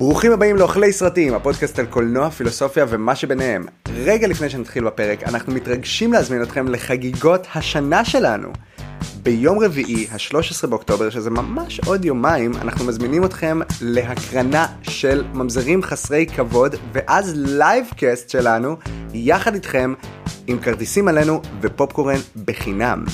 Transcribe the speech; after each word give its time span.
ברוכים 0.00 0.32
הבאים 0.32 0.56
לאוכלי 0.56 0.92
סרטים, 0.92 1.34
הפודקאסט 1.34 1.78
על 1.78 1.86
קולנוע, 1.86 2.30
פילוסופיה 2.30 2.84
ומה 2.88 3.16
שביניהם. 3.16 3.66
רגע 3.88 4.26
לפני 4.26 4.50
שנתחיל 4.50 4.84
בפרק, 4.84 5.22
אנחנו 5.22 5.54
מתרגשים 5.54 6.12
להזמין 6.12 6.42
אתכם 6.42 6.68
לחגיגות 6.68 7.46
השנה 7.54 8.04
שלנו. 8.04 8.48
ביום 9.22 9.58
רביעי, 9.58 10.06
ה-13 10.10 10.66
באוקטובר, 10.66 11.10
שזה 11.10 11.30
ממש 11.30 11.80
עוד 11.86 12.04
יומיים, 12.04 12.52
אנחנו 12.54 12.84
מזמינים 12.84 13.24
אתכם 13.24 13.60
להקרנה 13.82 14.66
של 14.82 15.24
ממזרים 15.34 15.82
חסרי 15.82 16.26
כבוד, 16.26 16.74
ואז 16.92 17.32
livecast 17.36 18.30
שלנו, 18.30 18.76
יחד 19.14 19.54
איתכם, 19.54 19.94
עם 20.46 20.58
כרטיסים 20.58 21.08
עלינו 21.08 21.40
ופופקורן 21.60 22.18
בחינם. 22.44 23.04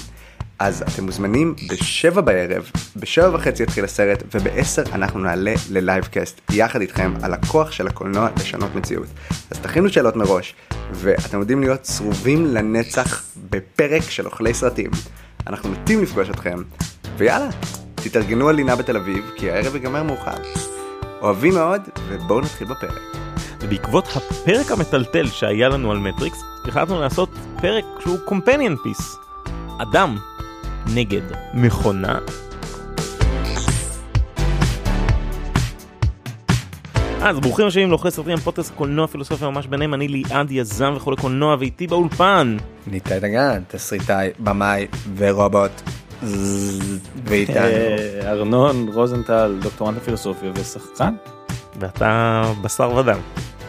אז 0.59 0.83
אתם 0.83 1.05
מוזמנים 1.05 1.55
בשבע 1.71 2.21
בערב, 2.21 2.71
בשבע 2.97 3.31
וחצי 3.35 3.63
יתחיל 3.63 3.85
הסרט, 3.85 4.23
ובעשר 4.35 4.83
אנחנו 4.93 5.21
נעלה 5.21 5.55
ל 5.71 5.79
livecast 5.79 6.41
יחד 6.53 6.81
איתכם 6.81 7.15
על 7.23 7.35
הכוח 7.35 7.71
של 7.71 7.87
הקולנוע 7.87 8.29
לשנות 8.37 8.75
מציאות. 8.75 9.07
אז 9.51 9.59
תכינו 9.59 9.89
שאלות 9.89 10.17
מראש, 10.17 10.55
ואתם 10.93 11.41
יודעים 11.41 11.61
להיות 11.61 11.81
צרובים 11.81 12.47
לנצח 12.47 13.23
בפרק 13.51 14.03
של 14.03 14.27
אוכלי 14.27 14.55
סרטים. 14.55 14.91
אנחנו 15.47 15.71
מתים 15.71 16.03
לפגוש 16.03 16.31
אתכם, 16.31 16.63
ויאללה, 17.17 17.49
תתארגנו 17.95 18.49
על 18.49 18.55
לינה 18.55 18.77
בתל 18.77 18.97
אביב, 18.97 19.31
כי 19.37 19.51
הערב 19.51 19.75
ייגמר 19.75 20.03
מאוחר. 20.03 20.37
אוהבים 21.21 21.55
מאוד, 21.55 21.83
ובואו 22.09 22.41
נתחיל 22.41 22.67
בפרק. 22.67 23.03
ובעקבות 23.61 24.05
הפרק 24.17 24.71
המטלטל 24.71 25.27
שהיה 25.27 25.69
לנו 25.69 25.93
על 25.93 25.99
מטריקס, 25.99 26.39
החלטנו 26.69 27.01
לעשות 27.01 27.31
פרק 27.61 27.85
שהוא 28.01 28.19
companion 28.25 28.77
piece. 28.77 29.17
אדם 29.79 30.17
נגד 30.95 31.23
מכונה. 31.55 32.19
אז 37.23 37.41
ברוכים 37.41 37.67
השבים 37.67 37.91
לאוכלי 37.91 38.11
סרטים, 38.11 38.37
פודקאסט 38.37 38.73
קולנוע 38.75 39.07
פילוסופיה 39.07 39.51
ממש 39.51 39.67
ביניהם, 39.67 39.95
אני 39.95 40.09
ליעד 40.09 40.51
יזם 40.51 40.93
וחולה 40.97 41.17
קולנוע 41.17 41.57
ואיתי 41.59 41.87
באולפן. 41.87 42.57
ניתאי 42.87 43.21
דגן, 43.21 43.63
תסריטאי, 43.69 44.31
במאי 44.39 44.87
ורובוט. 45.17 45.83
ואיתנו. 47.25 47.57
אה, 47.57 48.33
ארנון 48.33 48.89
רוזנטל, 48.95 49.59
דוקטורנט 49.63 49.97
לפילוסופיה 49.97 50.51
ושחקן, 50.55 51.15
ואתה 51.81 52.43
בשר 52.63 52.97
ודם. 52.97 53.19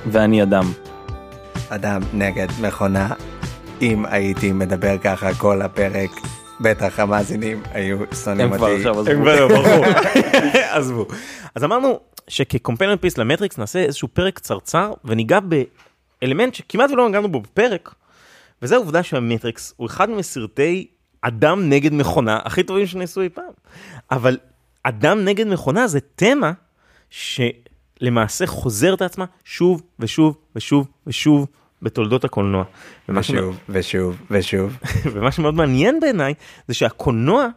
ואני 0.05 0.43
אדם. 0.43 0.71
אדם 1.69 2.01
נגד 2.13 2.47
מכונה. 2.61 3.09
אם 3.81 4.05
הייתי 4.05 4.51
מדבר 4.51 4.97
ככה 4.97 5.33
כל 5.33 5.61
הפרק, 5.61 6.09
בטח 6.61 6.99
המאזינים 6.99 7.63
היו 7.71 7.97
שונאים 8.23 8.53
הם 8.53 8.57
כבר 8.57 8.71
אותי. 8.71 8.77
עכשיו 8.77 8.99
הם 8.99 8.99
עזבו. 8.99 9.21
כבר 9.21 9.47
ברור. 9.47 9.85
עזבו. 10.75 11.07
אז 11.55 11.63
אמרנו 11.63 11.99
שכ 12.27 12.50
companion 12.50 13.01
piece 13.01 13.17
למטריקס 13.17 13.57
נעשה 13.57 13.79
איזשהו 13.79 14.07
פרק 14.07 14.35
קצרצר 14.35 14.93
וניגע 15.05 15.39
באלמנט 15.39 16.53
שכמעט 16.53 16.91
ולא 16.91 17.09
נגענו 17.09 17.31
בו 17.31 17.41
בפרק, 17.41 17.95
וזה 18.61 18.75
העובדה 18.75 19.03
שהמטריקס 19.03 19.73
הוא 19.77 19.87
אחד 19.87 20.09
מסרטי 20.09 20.87
אדם 21.21 21.69
נגד 21.69 21.93
מכונה 21.93 22.39
הכי 22.45 22.63
טובים 22.63 22.87
שנעשו 22.87 23.21
אי 23.21 23.29
פעם. 23.29 23.51
אבל 24.11 24.37
אדם 24.83 25.25
נגד 25.25 25.47
מכונה 25.47 25.87
זה 25.87 25.99
תמה 26.15 26.51
שלמעשה 27.09 28.47
חוזרת 28.47 29.01
עצמה 29.01 29.25
שוב 29.45 29.81
ושוב 29.99 30.37
ושוב 30.55 30.87
ושוב 31.07 31.47
בתולדות 31.81 32.23
הקולנוע. 32.23 32.63
ומה 33.09 33.23
ש- 33.23 33.29
ושוב, 33.31 33.59
ושוב, 33.69 34.21
ושוב. 34.31 34.77
ומה 35.13 35.31
שמאוד 35.31 35.53
מעניין 35.53 35.99
בעיניי 35.99 36.33
זה 36.67 36.73
שהקולנוע 36.73 37.47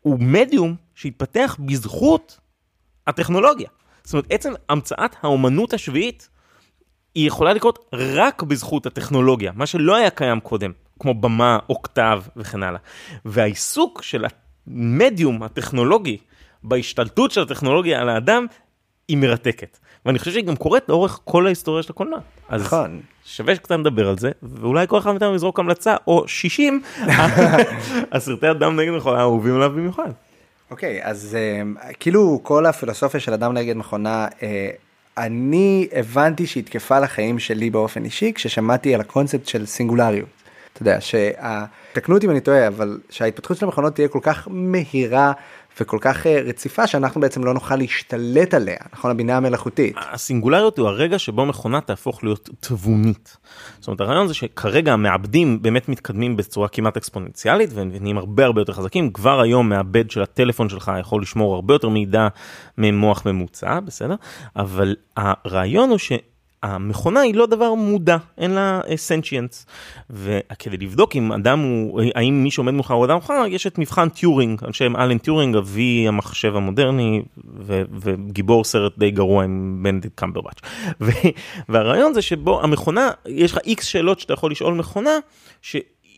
הוא 0.00 0.20
מדיום 0.20 0.74
שהתפתח 0.94 1.56
בזכות 1.60 2.38
הטכנולוגיה. 3.06 3.68
זאת 4.04 4.12
אומרת, 4.12 4.26
עצם 4.30 4.52
המצאת 4.68 5.16
האומנות 5.22 5.72
השביעית, 5.72 6.28
היא 7.14 7.26
יכולה 7.26 7.52
לקרות 7.52 7.90
רק 7.92 8.42
בזכות 8.42 8.86
הטכנולוגיה, 8.86 9.52
מה 9.54 9.66
שלא 9.66 9.96
היה 9.96 10.10
קיים 10.10 10.40
קודם, 10.40 10.72
כמו 10.98 11.14
במה 11.14 11.58
או 11.68 11.82
כתב 11.82 12.22
וכן 12.36 12.62
הלאה. 12.62 12.80
והעיסוק 13.24 14.02
של 14.02 14.24
המדיום 14.66 15.42
הטכנולוגי 15.42 16.18
בהשתלטות 16.62 17.30
של 17.30 17.42
הטכנולוגיה 17.42 18.00
על 18.00 18.08
האדם, 18.08 18.46
היא 19.08 19.16
מרתקת. 19.16 19.78
ואני 20.06 20.18
חושב 20.18 20.30
שהיא 20.30 20.44
גם 20.44 20.56
קורית 20.56 20.82
לאורך 20.88 21.20
כל 21.24 21.46
ההיסטוריה 21.46 21.82
של 21.82 21.92
הקולנוע. 21.92 22.18
אז 22.48 22.62
נכון. 22.62 23.00
שווה 23.24 23.54
שקצת 23.54 23.72
נדבר 23.72 24.08
על 24.08 24.18
זה, 24.18 24.30
ואולי 24.42 24.86
כל 24.88 24.98
אחד 24.98 25.10
מאיתנו 25.10 25.34
יזרוק 25.34 25.58
המלצה, 25.58 25.96
או 26.06 26.28
60, 26.28 26.82
הסרטי 28.12 28.50
אדם 28.56 28.80
נגד 28.80 28.92
מכונה 28.92 29.18
האהובים 29.18 29.54
עליו 29.54 29.70
במיוחד. 29.70 30.10
אוקיי, 30.70 31.00
אז 31.02 31.36
אה, 31.38 31.92
כאילו 32.00 32.40
כל 32.42 32.66
הפילוסופיה 32.66 33.20
של 33.20 33.32
אדם 33.32 33.52
נגד 33.52 33.76
מכונה, 33.76 34.28
אה, 34.42 34.70
אני 35.18 35.88
הבנתי 35.92 36.46
שהיא 36.46 36.64
תקפה 36.64 37.00
לחיים 37.00 37.38
שלי 37.38 37.70
באופן 37.70 38.04
אישי 38.04 38.32
כששמעתי 38.34 38.94
על 38.94 39.00
הקונספט 39.00 39.46
של 39.46 39.66
סינגולריות. 39.66 40.28
אתה 40.72 40.82
יודע, 40.82 41.00
שה... 41.00 41.64
תקנו 41.92 42.14
אותי 42.14 42.26
אם 42.26 42.30
אני 42.30 42.40
טועה, 42.40 42.68
אבל 42.68 42.98
שההתפתחות 43.10 43.56
של 43.56 43.64
המכונות 43.64 43.94
תהיה 43.94 44.08
כל 44.08 44.18
כך 44.22 44.48
מהירה 44.50 45.32
וכל 45.80 45.98
כך 46.00 46.26
אה, 46.26 46.40
רציפה 46.44 46.86
שאנחנו 46.86 47.20
בעצם 47.20 47.44
לא 47.44 47.54
נוכל 47.54 47.76
להשתלט 47.76 48.54
עליה, 48.54 48.76
נכון? 48.92 49.10
הבינה 49.10 49.36
המלאכותית. 49.36 49.96
הסינגולריות 50.12 50.78
הוא 50.78 50.88
הרגע 50.88 51.18
שבו 51.18 51.46
מכונה 51.46 51.80
תהפוך 51.80 52.24
להיות 52.24 52.50
תבונית. 52.60 53.36
זאת 53.78 53.88
אומרת, 53.88 54.00
הרעיון 54.00 54.28
זה 54.28 54.34
שכרגע 54.34 54.92
המעבדים 54.92 55.62
באמת 55.62 55.88
מתקדמים 55.88 56.36
בצורה 56.36 56.68
כמעט 56.68 56.96
אקספוננציאלית 56.96 57.70
ונהיים 57.74 58.18
הרבה 58.18 58.44
הרבה 58.44 58.60
יותר 58.60 58.72
חזקים. 58.72 59.10
כבר 59.10 59.40
היום 59.40 59.68
מעבד 59.68 60.10
של 60.10 60.22
הטלפון 60.22 60.68
שלך 60.68 60.92
יכול 61.00 61.22
לשמור 61.22 61.54
הרבה 61.54 61.74
יותר 61.74 61.88
מידע 61.88 62.28
ממוח 62.78 63.26
ממוצע, 63.26 63.80
בסדר? 63.80 64.14
אבל 64.56 64.96
הרעיון 65.16 65.90
הוא 65.90 65.98
ש... 65.98 66.12
המכונה 66.62 67.20
היא 67.20 67.34
לא 67.34 67.46
דבר 67.46 67.74
מודע, 67.74 68.16
אין 68.38 68.50
לה 68.50 68.80
sentience. 68.96 69.66
וכדי 70.10 70.76
לבדוק 70.76 71.16
אם 71.16 71.32
אדם 71.32 71.60
הוא, 71.60 72.02
האם 72.14 72.42
מי 72.42 72.50
שעומד 72.50 72.72
מולך 72.72 72.90
הוא 72.90 73.04
אדם 73.04 73.16
מכונה, 73.16 73.48
יש 73.48 73.66
את 73.66 73.78
מבחן 73.78 74.08
טיורינג, 74.08 74.64
על 74.64 74.72
שם 74.72 74.96
אלן 74.96 75.18
טיורינג, 75.18 75.56
אבי 75.56 76.04
המחשב 76.08 76.56
המודרני, 76.56 77.22
ו- 77.58 77.82
וגיבור 78.00 78.64
סרט 78.64 78.98
די 78.98 79.10
גרוע 79.10 79.44
עם 79.44 79.80
בנדיט 79.82 80.12
קמברבץ'. 80.14 80.60
והרעיון 81.68 82.14
זה 82.14 82.22
שבו 82.22 82.62
המכונה, 82.62 83.10
יש 83.26 83.52
לך 83.52 83.58
איקס 83.64 83.84
שאלות 83.84 84.20
שאתה 84.20 84.32
יכול 84.32 84.50
לשאול 84.50 84.74
מכונה, 84.74 85.18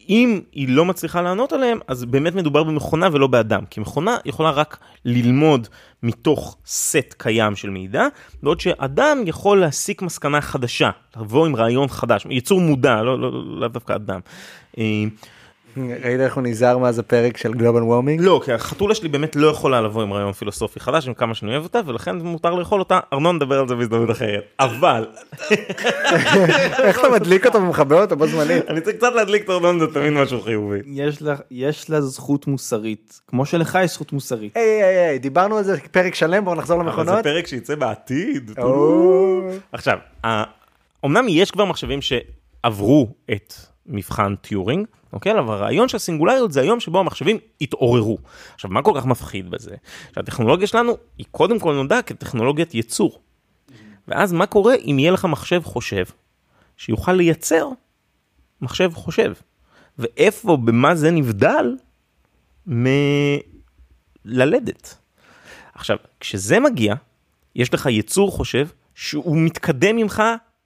שאם 0.09 0.41
היא 0.53 0.69
לא 0.69 0.85
מצליחה 0.85 1.23
לענות 1.23 1.53
עליהן, 1.53 1.79
אז 1.87 2.05
באמת 2.05 2.35
מדובר 2.35 2.63
במכונה 2.63 3.09
ולא 3.13 3.27
באדם. 3.27 3.65
כי 3.71 3.81
מכונה 3.81 4.17
יכולה 4.25 4.51
רק 4.51 4.79
ללמוד 5.05 5.69
מתוך 6.03 6.57
סט 6.67 7.15
קיים 7.17 7.57
של 7.57 7.71
מידע, 7.71 8.07
בעוד 8.43 8.61
שאדם 8.61 9.19
יכול 9.27 9.61
להסיק 9.61 10.03
מסקנה 10.03 10.41
חדשה, 10.41 10.91
לבוא 11.17 11.47
עם 11.47 11.57
רעיון 11.57 11.89
חדש, 11.89 12.27
יצור 12.31 12.61
מודע, 12.61 13.03
לא, 13.03 13.19
לא, 13.19 13.33
לא, 13.33 13.61
לא 13.61 13.69
דווקא 13.69 13.93
אדם. 13.93 14.21
ראית 16.05 16.21
איך 16.21 16.34
הוא 16.34 16.43
נזהר 16.43 16.78
מאז 16.78 16.99
הפרק 16.99 17.37
של 17.37 17.55
גלובל 17.55 17.83
וורמינג? 17.83 18.21
לא, 18.21 18.41
כי 18.44 18.53
החתולה 18.53 18.94
שלי 18.94 19.09
באמת 19.09 19.37
לא 19.37 19.47
יכולה 19.47 19.81
לבוא 19.81 20.03
עם 20.03 20.12
רעיון 20.12 20.33
פילוסופי 20.33 20.81
חדש, 20.81 21.09
עם 21.09 21.15
כמה 21.15 21.34
שאני 21.34 21.53
אוהב 21.53 21.62
אותה, 21.62 21.81
ולכן 21.87 22.16
מותר 22.16 22.55
לאכול 22.55 22.81
אותה. 22.81 23.00
ארנון 23.12 23.37
נדבר 23.37 23.59
על 23.61 23.69
זה 23.69 23.75
בהזדמנות 23.75 24.11
אחרת. 24.11 24.44
אבל, 24.61 25.06
איך 26.87 27.00
אתה 27.00 27.09
מדליק 27.09 27.47
אותו 27.47 27.59
ומחבר 27.59 28.00
אותו 28.00 28.16
בו 28.16 28.27
זמנית? 28.27 28.65
אני 28.69 28.81
צריך 28.81 28.97
קצת 28.97 29.12
להדליק 29.15 29.44
את 29.44 29.50
ארנון, 29.50 29.78
זה 29.78 29.87
תמיד 29.87 30.11
משהו 30.12 30.41
חיובי. 30.41 30.78
יש 31.50 31.91
לה, 31.91 32.00
זכות 32.00 32.47
מוסרית, 32.47 33.21
כמו 33.27 33.47
שלך 33.47 33.78
יש 33.83 33.91
זכות 33.91 34.12
מוסרית. 34.12 34.56
היי 34.56 34.83
היי 34.83 34.97
היי, 34.97 35.19
דיברנו 35.19 35.56
על 35.56 35.65
זה 35.65 35.77
פרק 35.91 36.15
שלם, 36.15 36.45
בואו 36.45 36.55
נחזור 36.55 36.81
אבל 36.81 36.84
זה 36.84 36.99
למכונות. 37.00 37.25
פרק 37.25 37.47
שיצא 37.47 37.75
בעתיד. 37.75 38.50
עכשיו, 39.72 39.99
אמנם 41.05 41.27
יש 41.28 41.50
כבר 41.50 41.65
מחשבים 41.65 42.00
שעברו 42.03 43.09
את 43.33 43.55
מבחן 43.87 44.34
טיורינג, 44.34 44.87
אוקיי? 45.13 45.39
אבל 45.39 45.55
הרעיון 45.55 45.89
של 45.89 45.97
הסינגולריות 45.97 46.53
זה 46.53 46.61
היום 46.61 46.81
שבו 46.81 46.99
המחשבים 46.99 47.39
התעוררו. 47.61 48.19
עכשיו, 48.55 48.71
מה 48.71 48.83
כל 48.83 48.93
כך 48.97 49.07
מפחיד 49.07 49.51
בזה? 49.51 49.75
שהטכנולוגיה 50.15 50.67
שלנו 50.67 50.97
היא 51.19 51.27
קודם 51.31 51.59
כל 51.59 51.75
נודעה 51.75 52.03
כטכנולוגיית 52.03 52.75
ייצור. 52.75 53.21
ואז 54.09 54.33
מה 54.33 54.47
קורה 54.47 54.75
אם 54.75 54.99
יהיה 54.99 55.10
לך 55.10 55.25
מחשב 55.25 55.63
חושב, 55.65 56.05
שיוכל 56.77 57.13
לייצר 57.13 57.69
מחשב 58.60 58.91
חושב? 58.95 59.33
ואיפה, 59.99 60.57
במה 60.57 60.95
זה 60.95 61.11
נבדל 61.11 61.77
מללדת? 64.27 64.99
עכשיו, 65.75 65.97
כשזה 66.21 66.61
מגיע, 66.61 66.95
יש 67.54 67.75
לך 67.75 67.87
יצור 67.91 68.31
חושב 68.31 68.69
שהוא 68.95 69.37
מתקדם 69.37 69.97
ממך 69.97 70.22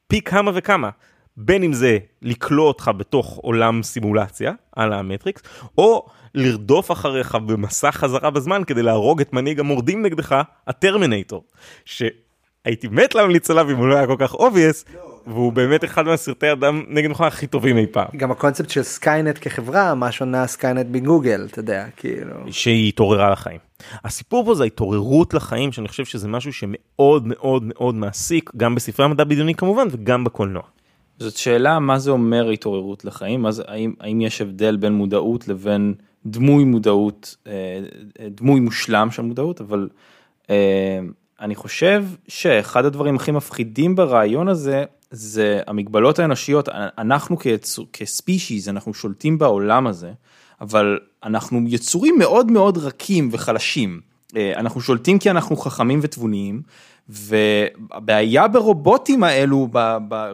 פי 0.06 0.21
כמה 0.21 0.50
וכמה. 0.55 0.91
בין 1.37 1.62
אם 1.62 1.73
זה 1.73 1.99
לקלוא 2.23 2.69
אותך 2.69 2.90
בתוך 2.96 3.37
עולם 3.43 3.82
סימולציה 3.82 4.52
על 4.76 4.93
המטריקס, 4.93 5.43
או 5.79 6.06
לרדוף 6.34 6.90
אחריך 6.90 7.34
במסע 7.34 7.93
חזרה 7.93 8.31
בזמן 8.31 8.62
כדי 8.67 8.82
להרוג 8.82 9.20
את 9.20 9.32
מנהיג 9.32 9.61
המורדים 9.61 10.02
נגדך, 10.02 10.43
הטרמינטור. 10.67 11.44
שהייתי 11.84 12.88
מת 12.90 13.14
להמליץ 13.14 13.50
עליו 13.50 13.70
אם 13.70 13.76
הוא 13.76 13.88
לא 13.88 13.94
היה 13.94 14.06
כל 14.06 14.17
כך 14.19 14.34
obvious, 14.35 14.85
והוא 15.26 15.52
באמת 15.52 15.84
אחד 15.84 16.06
מהסרטי 16.06 16.52
אדם 16.52 16.84
נגד 16.88 17.08
מכונה 17.11 17.29
הכי 17.29 17.46
טובים 17.46 17.78
אי 17.78 17.87
פעם. 17.87 18.08
גם 18.17 18.31
הקונספט 18.31 18.70
של 18.70 18.82
סקיינט 18.82 19.38
כחברה, 19.40 19.94
מה 19.94 20.12
שונה 20.12 20.46
סקיינט 20.46 20.87
בגוגל, 20.87 21.46
אתה 21.50 21.58
יודע, 21.58 21.87
כאילו. 21.96 22.37
שהיא 22.50 22.88
התעוררה 22.88 23.31
לחיים. 23.31 23.58
הסיפור 24.05 24.44
פה 24.44 24.55
זה 24.55 24.64
ההתעוררות 24.64 25.35
לחיים, 25.35 25.73
שאני 25.73 25.88
חושב 25.88 26.05
שזה 26.05 26.28
משהו 26.28 26.52
שמאוד 26.52 27.26
מאוד 27.26 27.62
מאוד 27.64 27.94
מעסיק, 27.94 28.50
גם 28.56 28.75
בספרי 28.75 29.05
המדע 29.05 29.25
בדיוני 29.25 29.55
כמובן, 29.55 29.88
וגם 29.90 30.25
בקולנוע. 30.25 30.62
זאת 31.19 31.37
שאלה 31.37 31.79
מה 31.79 31.99
זה 31.99 32.11
אומר 32.11 32.50
התעוררות 32.50 33.05
לחיים, 33.05 33.47
אז 33.47 33.62
האם, 33.67 33.94
האם 34.00 34.20
יש 34.20 34.41
הבדל 34.41 34.76
בין 34.76 34.93
מודעות 34.93 35.49
לבין 35.49 35.94
דמוי 36.26 36.64
מודעות, 36.64 37.37
אה, 37.47 37.53
אה, 38.20 38.29
דמוי 38.31 38.61
מושלם 38.61 39.11
של 39.11 39.23
מודעות, 39.23 39.61
אבל 39.61 39.88
אה, 40.50 41.00
אני 41.41 41.55
חושב 41.55 42.05
שאחד 42.29 42.85
הדברים 42.85 43.17
הכי 43.17 43.31
מפחידים 43.31 43.97
ברעיון 43.97 44.49
הזה, 44.49 44.85
זה 45.11 45.61
המגבלות 45.67 46.19
האנושיות, 46.19 46.69
אנחנו 46.99 47.38
כיצור, 47.38 47.87
כספישיז, 47.93 48.69
אנחנו 48.69 48.94
שולטים 48.94 49.38
בעולם 49.38 49.87
הזה, 49.87 50.12
אבל 50.61 50.99
אנחנו 51.25 51.61
יצורים 51.67 52.19
מאוד 52.19 52.50
מאוד 52.50 52.79
רכים 52.79 53.29
וחלשים. 53.32 54.00
אנחנו 54.56 54.81
שולטים 54.81 55.19
כי 55.19 55.31
אנחנו 55.31 55.56
חכמים 55.56 56.00
ותבוניים, 56.03 56.62
והבעיה 57.08 58.49
ברובוטים 58.49 59.25
האלו, 59.25 59.69
ב, 59.72 59.96
ב, 60.08 60.32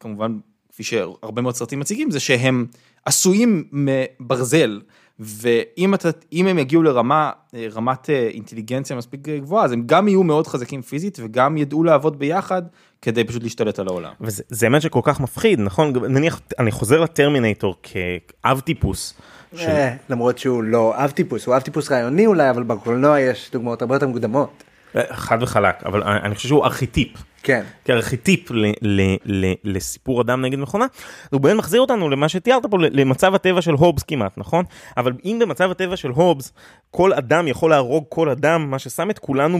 כמובן, 0.00 0.38
כפי 0.72 0.82
שהרבה 0.82 1.42
מאוד 1.42 1.54
סרטים 1.54 1.80
מציגים, 1.80 2.10
זה 2.10 2.20
שהם 2.20 2.66
עשויים 3.04 3.64
מברזל. 3.72 4.80
ואם 5.20 5.94
אתה, 5.94 6.08
אם 6.32 6.46
הם 6.46 6.58
יגיעו 6.58 6.82
לרמה, 6.82 7.30
רמת 7.72 8.10
אה, 8.10 8.28
אינטליגנציה 8.32 8.96
מספיק 8.96 9.20
גבוהה, 9.20 9.64
אז 9.64 9.72
הם 9.72 9.82
גם 9.86 10.08
יהיו 10.08 10.22
מאוד 10.22 10.46
חזקים 10.46 10.82
פיזית 10.82 11.18
וגם 11.22 11.56
ידעו 11.56 11.84
לעבוד 11.84 12.18
ביחד 12.18 12.62
כדי 13.02 13.24
פשוט 13.24 13.42
להשתלט 13.42 13.78
על 13.78 13.88
העולם. 13.88 14.12
וזה 14.20 14.66
האמת 14.66 14.82
שכל 14.82 15.00
כך 15.02 15.20
מפחיד, 15.20 15.60
נכון? 15.60 15.92
נניח, 16.08 16.40
אני 16.58 16.70
חוזר 16.70 17.00
לטרמינטור 17.00 17.74
כאב 17.82 18.60
טיפוס. 18.60 19.14
ש... 19.54 19.64
אה, 19.64 19.96
למרות 20.08 20.38
שהוא 20.38 20.62
לא 20.62 21.04
אב 21.04 21.10
טיפוס, 21.10 21.46
הוא 21.46 21.56
אב 21.56 21.60
טיפוס 21.60 21.90
רעיוני 21.90 22.26
אולי, 22.26 22.50
אבל 22.50 22.62
בקולנוע 22.62 23.20
יש 23.20 23.50
דוגמאות 23.52 23.82
הרבה 23.82 23.94
יותר 23.94 24.08
מוקדמות. 24.08 24.64
חד 25.12 25.38
וחלק, 25.42 25.82
אבל 25.84 26.02
אני 26.02 26.34
חושב 26.34 26.48
שהוא 26.48 26.64
ארכיטיפ. 26.64 27.08
כן. 27.42 27.64
כארכיטיפ 27.84 28.50
ל, 28.50 28.64
ל, 28.82 29.16
ל, 29.24 29.52
לסיפור 29.64 30.20
אדם 30.20 30.44
נגד 30.44 30.58
מכונה, 30.58 30.86
הוא 31.30 31.40
באמת 31.40 31.56
מחזיר 31.56 31.80
אותנו 31.80 32.08
למה 32.08 32.28
שתיארת 32.28 32.66
פה, 32.66 32.76
למצב 32.80 33.34
הטבע 33.34 33.62
של 33.62 33.72
הובס 33.72 34.02
כמעט, 34.02 34.38
נכון? 34.38 34.64
אבל 34.96 35.12
אם 35.24 35.38
במצב 35.40 35.70
הטבע 35.70 35.96
של 35.96 36.10
הובס, 36.10 36.52
כל 36.90 37.12
אדם 37.12 37.48
יכול 37.48 37.70
להרוג 37.70 38.04
כל 38.08 38.28
אדם, 38.28 38.70
מה 38.70 38.78
ששם 38.78 39.10
את 39.10 39.18
כולנו 39.18 39.58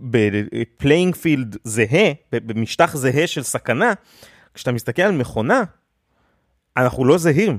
ב 0.00 0.14
playing 0.14 1.14
field 1.14 1.56
זהה, 1.64 2.12
במשטח 2.32 2.96
זהה 2.96 3.26
של 3.26 3.42
סכנה, 3.42 3.92
כשאתה 4.54 4.72
מסתכל 4.72 5.02
על 5.02 5.12
מכונה, 5.12 5.62
אנחנו 6.76 7.04
לא 7.04 7.18
זהים. 7.18 7.58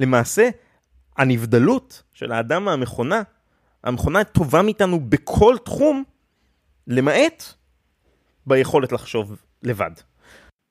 למעשה, 0.00 0.48
הנבדלות 1.18 2.02
של 2.12 2.32
האדם 2.32 2.64
מהמכונה, 2.64 3.22
המכונה 3.84 4.24
טובה 4.24 4.62
מאיתנו 4.62 5.00
בכל 5.00 5.56
תחום, 5.64 6.04
למעט 6.88 7.44
ביכולת 8.46 8.92
לחשוב 8.92 9.36
לבד. 9.62 9.90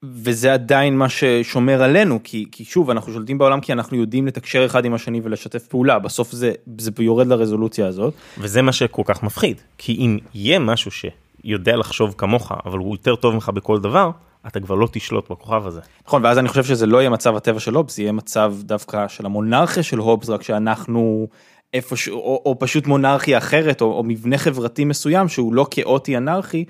וזה 0.04 0.54
עדיין 0.54 0.98
מה 0.98 1.10
ששומר 1.10 1.84
עלינו 1.84 2.20
כי 2.24 2.46
כי 2.52 2.66
שוב 2.66 2.90
אנחנו 2.90 3.14
שולטים 3.14 3.38
בעולם 3.38 3.62
כי 3.62 3.74
אנחנו 3.74 3.98
יודעים 3.98 4.28
לתקשר 4.28 4.66
אחד 4.66 4.86
עם 4.86 4.94
השני 4.94 5.22
ולשתף 5.24 5.68
פעולה 5.68 6.00
בסוף 6.00 6.32
זה 6.32 6.54
זה 6.78 6.92
יורד 7.00 7.28
לרזולוציה 7.28 7.88
הזאת. 7.88 8.14
וזה 8.38 8.62
מה 8.62 8.72
שכל 8.72 9.02
כך 9.06 9.24
מפחיד 9.24 9.62
כי 9.78 9.94
אם 9.94 10.18
יהיה 10.34 10.60
משהו 10.60 10.92
שיודע 10.92 11.76
לחשוב 11.76 12.16
כמוך 12.18 12.52
אבל 12.66 12.78
הוא 12.78 12.96
יותר 12.96 13.16
טוב 13.16 13.34
ממך 13.34 13.50
בכל 13.50 13.80
דבר 13.80 14.12
אתה 14.48 14.60
כבר 14.60 14.76
לא 14.76 14.88
תשלוט 14.92 15.32
בכוכב 15.32 15.68
הזה. 15.68 15.82
נכון 16.08 16.26
ואז 16.26 16.38
אני 16.38 16.48
חושב 16.50 16.64
שזה 16.64 16.86
לא 16.86 16.98
יהיה 16.98 17.10
מצב 17.10 17.36
הטבע 17.36 17.60
של 17.60 17.76
הובס 17.76 18.00
יהיה 18.00 18.12
מצב 18.12 18.56
דווקא 18.62 19.08
של 19.08 19.26
המונרכיה 19.26 19.84
של 19.84 19.98
הובס 19.98 20.30
רק 20.30 20.44
שאנחנו 20.44 21.28
איפשהו, 21.74 22.20
או, 22.20 22.42
או 22.46 22.60
פשוט 22.60 22.88
מונרכיה 22.88 23.38
אחרת, 23.38 23.82
או, 23.82 23.98
או 23.98 24.04
מבנה 24.04 24.38
חברתי 24.38 24.86
מסוים 24.86 25.28
שהוא 25.28 25.54
לא 25.54 25.68
כאוטי 25.72 26.18
אנרכי, 26.18 26.66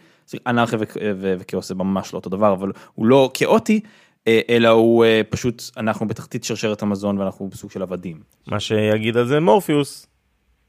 אנרכיה 0.47 0.79
וכאוס 1.19 1.67
זה 1.67 1.75
ממש 1.75 2.13
לא 2.13 2.17
אותו 2.17 2.29
דבר, 2.29 2.53
אבל 2.53 2.71
הוא 2.93 3.05
לא 3.05 3.31
כאוטי, 3.33 3.79
אה, 4.27 4.39
אלא 4.49 4.69
הוא 4.69 5.05
אה, 5.05 5.21
פשוט, 5.29 5.63
אנחנו 5.77 6.07
בתחתית 6.07 6.43
שרשרת 6.43 6.81
המזון 6.81 7.17
ואנחנו 7.17 7.47
בסוג 7.47 7.71
של 7.71 7.81
עבדים. 7.81 8.17
מה 8.47 8.59
שיגיד 8.59 9.17
על 9.17 9.27
זה 9.27 9.39
מורפיוס, 9.39 10.07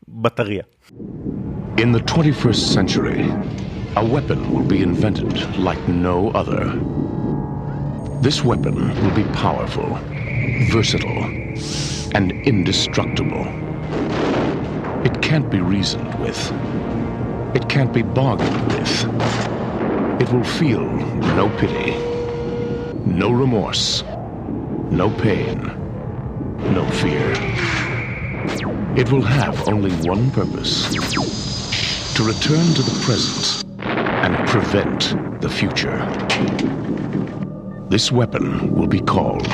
בטריה. 0.09 0.63
In 1.77 1.93
the 1.93 2.01
21st 2.01 2.75
century, 2.77 3.23
a 3.97 4.05
weapon 4.15 4.41
will 4.53 4.69
be 4.75 4.83
invented 4.83 5.33
like 5.69 5.83
no 5.89 6.17
other. 6.41 6.65
This 8.27 8.45
weapon 8.45 8.77
will 9.01 9.15
be 9.23 9.27
powerful, 9.45 9.89
versatile, 10.73 11.25
and 12.17 12.33
indestructible. 12.53 13.68
It 15.29 15.33
can't 15.33 15.51
be 15.51 15.61
reasoned 15.61 16.15
with. 16.21 16.53
It 17.55 17.69
can't 17.69 17.93
be 17.93 18.01
bargained 18.01 18.73
with. 18.73 19.05
It 20.23 20.33
will 20.33 20.43
feel 20.43 20.81
no 21.37 21.51
pity, 21.59 21.91
no 23.05 23.31
remorse, 23.31 24.05
no 24.91 25.11
pain, 25.19 25.61
no 26.73 26.89
fear. 26.93 27.31
It 28.97 29.13
will 29.13 29.21
have 29.21 29.69
only 29.69 29.93
one 30.09 30.31
purpose 30.31 30.95
to 30.95 32.23
return 32.25 32.65
to 32.73 32.83
the 32.83 32.99
present 33.05 33.71
and 33.77 34.49
prevent 34.49 35.15
the 35.43 35.51
future. 35.51 35.99
This 37.91 38.11
weapon 38.11 38.75
will 38.75 38.89
be 38.89 39.01
called 39.01 39.45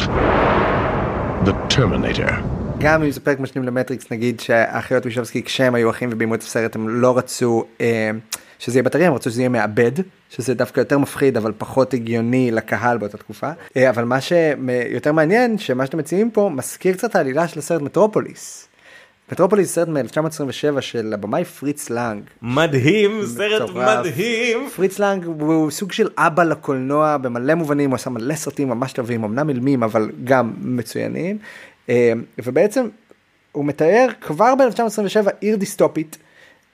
the 1.45 1.67
Terminator. 1.69 2.54
גם 2.85 3.03
אם 3.03 3.11
זה 3.11 3.21
פרק 3.21 3.41
משלים 3.41 3.65
למטריקס 3.65 4.11
נגיד 4.11 4.41
שהאחיות 4.41 5.07
וישבסקי 5.07 5.43
כשהם 5.43 5.75
היו 5.75 5.91
אחים 5.91 6.09
וביימו 6.13 6.35
את 6.35 6.43
הסרט 6.43 6.77
הם 6.77 6.89
לא 6.89 7.19
רצו 7.19 7.65
אה, 7.81 8.11
שזה 8.59 8.77
יהיה 8.77 8.83
בטרי 8.83 9.07
הם 9.07 9.15
רצו 9.15 9.31
שזה 9.31 9.41
יהיה 9.41 9.49
מעבד 9.49 9.93
שזה 10.31 10.55
דווקא 10.55 10.81
יותר 10.81 10.99
מפחיד 10.99 11.37
אבל 11.37 11.53
פחות 11.59 11.95
הגיוני 11.95 12.51
לקהל 12.51 12.99
באותה 12.99 13.19
תקופה 13.19 13.51
אה, 13.77 13.91
אבל 13.91 14.05
מה 14.05 14.21
שיותר 14.21 15.13
מעניין 15.13 15.59
שמה 15.59 15.87
שאתם 15.87 15.99
מציעים 15.99 16.31
פה 16.31 16.51
מזכיר 16.55 16.95
קצת 16.95 17.17
העלילה 17.17 17.49
של 17.49 17.59
הסרט 17.59 17.83
מטרופוליס. 17.83 18.69
מטרופוליס 19.33 19.75
סרט 19.75 19.89
מ-1927 19.89 20.81
של 20.81 21.13
הבמאי 21.15 21.45
פריץ 21.45 21.91
לנג. 21.91 22.23
מדהים, 22.43 23.27
סרט 23.27 23.71
מדהים. 23.71 24.69
פריץ 24.77 24.99
לנג 24.99 25.25
הוא 25.25 25.71
סוג 25.71 25.93
של 25.93 26.09
אבא 26.19 26.43
לקולנוע 26.43 27.17
במלא 27.17 27.55
מובנים, 27.55 27.91
הוא 27.91 27.95
עשה 27.95 28.11
מלא 28.11 28.35
סרטים 28.35 28.69
ממש 28.69 28.93
טובים, 28.93 29.25
אמנם 29.25 29.49
אילמים 29.49 29.83
אבל 29.83 30.11
גם 30.25 30.53
מצוינים. 30.61 31.39
אמ, 31.89 32.23
ובעצם 32.39 32.89
הוא 33.53 33.65
מתאר 33.65 34.09
כבר 34.21 34.55
ב-1927 34.55 35.31
עיר 35.41 35.57
דיסטופית 35.57 36.19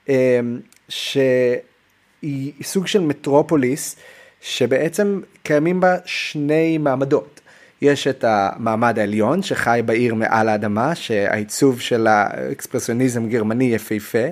אמ, 0.09 0.59
שהיא 0.89 2.53
סוג 2.63 2.87
של 2.87 3.01
מטרופוליס 3.01 3.95
שבעצם 4.41 5.21
קיימים 5.43 5.79
בה 5.79 5.95
שני 6.05 6.77
מעמדות. 6.77 7.41
יש 7.81 8.07
את 8.07 8.23
המעמד 8.27 8.99
העליון 8.99 9.43
שחי 9.43 9.81
בעיר 9.85 10.15
מעל 10.15 10.49
האדמה 10.49 10.95
שהעיצוב 10.95 11.81
של 11.81 12.07
האקספרסיוניזם 12.07 13.29
גרמני 13.29 13.65
יפהפה 13.65 14.25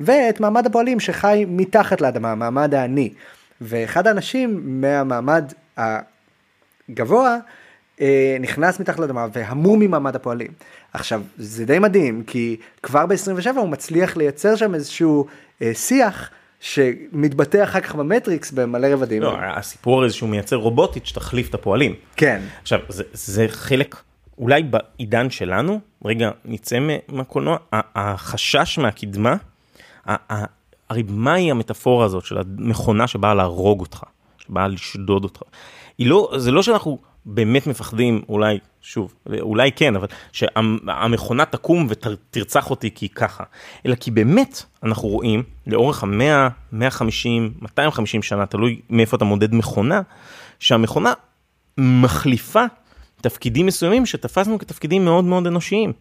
ואת 0.00 0.40
מעמד 0.40 0.66
הפועלים 0.66 1.00
שחי 1.00 1.44
מתחת 1.48 2.00
לאדמה 2.00 2.32
המעמד 2.32 2.74
העני 2.74 3.12
ואחד 3.60 4.06
האנשים 4.06 4.60
מהמעמד 4.64 5.52
הגבוה 5.76 7.38
אה, 8.00 8.36
נכנס 8.40 8.80
מתחת 8.80 8.98
לאדמה 8.98 9.26
והמום 9.32 9.80
ממעמד 9.80 10.16
הפועלים. 10.16 10.50
עכשיו 10.92 11.22
זה 11.38 11.64
די 11.64 11.78
מדהים 11.78 12.22
כי 12.26 12.56
כבר 12.82 13.06
ב-27 13.06 13.56
הוא 13.56 13.68
מצליח 13.68 14.16
לייצר 14.16 14.56
שם 14.56 14.74
איזשהו 14.74 15.26
אה, 15.62 15.74
שיח. 15.74 16.30
שמתבטא 16.60 17.64
אחר 17.64 17.80
כך 17.80 17.94
במטריקס 17.94 18.52
במלא 18.52 18.86
רבדים. 18.86 19.22
לא, 19.22 19.36
הסיפור 19.38 20.04
הזה 20.04 20.14
שהוא 20.14 20.28
מייצר 20.28 20.56
רובוטית 20.56 21.06
שתחליף 21.06 21.48
את 21.48 21.54
הפועלים. 21.54 21.94
כן. 22.16 22.42
עכשיו, 22.62 22.78
זה, 22.88 23.02
זה 23.12 23.46
חלק, 23.48 23.96
אולי 24.38 24.62
בעידן 24.62 25.30
שלנו, 25.30 25.80
רגע, 26.04 26.30
נצא 26.44 26.78
מהקולנוע, 27.08 27.56
החשש 27.72 28.78
מהקדמה, 28.78 29.36
הרי 30.90 31.02
מהי 31.08 31.50
המטאפורה 31.50 32.04
הזאת 32.04 32.24
של 32.24 32.38
המכונה 32.38 33.06
שבאה 33.06 33.34
להרוג 33.34 33.80
אותך, 33.80 34.02
שבאה 34.38 34.68
לשדוד 34.68 35.24
אותך? 35.24 35.42
לא, 35.98 36.32
זה 36.36 36.50
לא 36.50 36.62
שאנחנו 36.62 36.98
באמת 37.26 37.66
מפחדים, 37.66 38.22
אולי, 38.28 38.58
שוב, 38.80 39.14
אולי 39.40 39.72
כן, 39.72 39.96
אבל 39.96 40.06
שהמכונה 40.32 41.44
תקום 41.44 41.86
ותרצח 41.88 42.70
אותי 42.70 42.90
כי 42.94 43.08
ככה, 43.08 43.44
אלא 43.86 43.94
כי 43.94 44.10
באמת 44.10 44.62
אנחנו 44.82 45.08
רואים 45.08 45.42
לאורך 45.66 46.02
המאה, 46.02 46.48
150, 46.72 47.54
250 47.62 48.22
שנה, 48.22 48.46
תלוי 48.46 48.80
מאיפה 48.90 49.16
אתה 49.16 49.24
מודד 49.24 49.54
מכונה, 49.54 50.00
שהמכונה 50.58 51.12
מחליפה 51.78 52.64
תפקידים 53.20 53.66
מסוימים 53.66 54.06
שתפסנו 54.06 54.58
כתפקידים 54.58 55.04
מאוד 55.04 55.24
מאוד 55.24 55.46
אנושיים. 55.46 55.92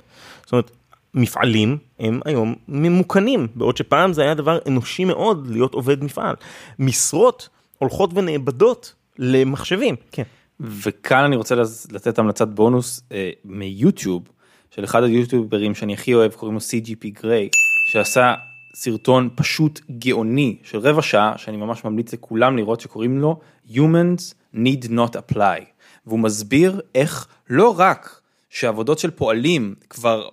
זאת 0.44 0.52
אומרת, 0.52 0.72
מפעלים 1.14 1.78
הם 2.00 2.20
היום 2.26 2.56
ממוכנים, 2.68 3.48
בעוד 3.56 3.78
שפעם 3.78 4.14
זה 4.14 4.22
היה 4.22 4.34
דבר 4.34 4.60
אנושי 4.68 5.06
מאוד 5.06 5.48
להיות 5.52 5.74
עובד 5.74 6.04
מפעל. 6.04 6.36
משרות 6.80 7.50
הולכות 7.80 8.10
ונאבדות 8.14 8.94
למחשבים, 9.20 9.96
כן. 10.12 10.24
וכאן 10.64 11.24
אני 11.24 11.36
רוצה 11.36 11.56
לתת 11.92 12.20
המלצת 12.20 12.48
בונוס 12.48 13.02
אה, 13.12 13.32
מיוטיוב 13.46 14.24
של 14.72 14.84
אחד 14.84 15.04
היוטיוברים 15.04 15.76
שאני 15.76 15.94
הכי 15.94 16.14
אוהב 16.14 16.32
קוראים 16.34 16.56
לו 16.56 16.60
CGP 16.62 17.22
גריי 17.22 17.50
שעשה 17.92 18.34
סרטון 18.76 19.30
פשוט 19.36 19.82
גאוני 20.00 20.58
של 20.64 20.78
רבע 20.78 21.02
שעה 21.02 21.38
שאני 21.38 21.58
ממש 21.58 21.84
ממליץ 21.86 22.14
לכולם 22.14 22.58
לראות 22.58 22.82
שקוראים 22.82 23.20
לו 23.20 23.40
Humans 23.70 24.34
need 24.56 24.88
not 24.90 25.16
apply. 25.16 25.64
והוא 26.06 26.20
מסביר 26.20 26.82
איך 26.96 27.28
לא 27.50 27.80
רק 27.80 28.22
שעבודות 28.50 29.00
של 29.00 29.12
פועלים 29.12 29.76
כבר 29.90 30.30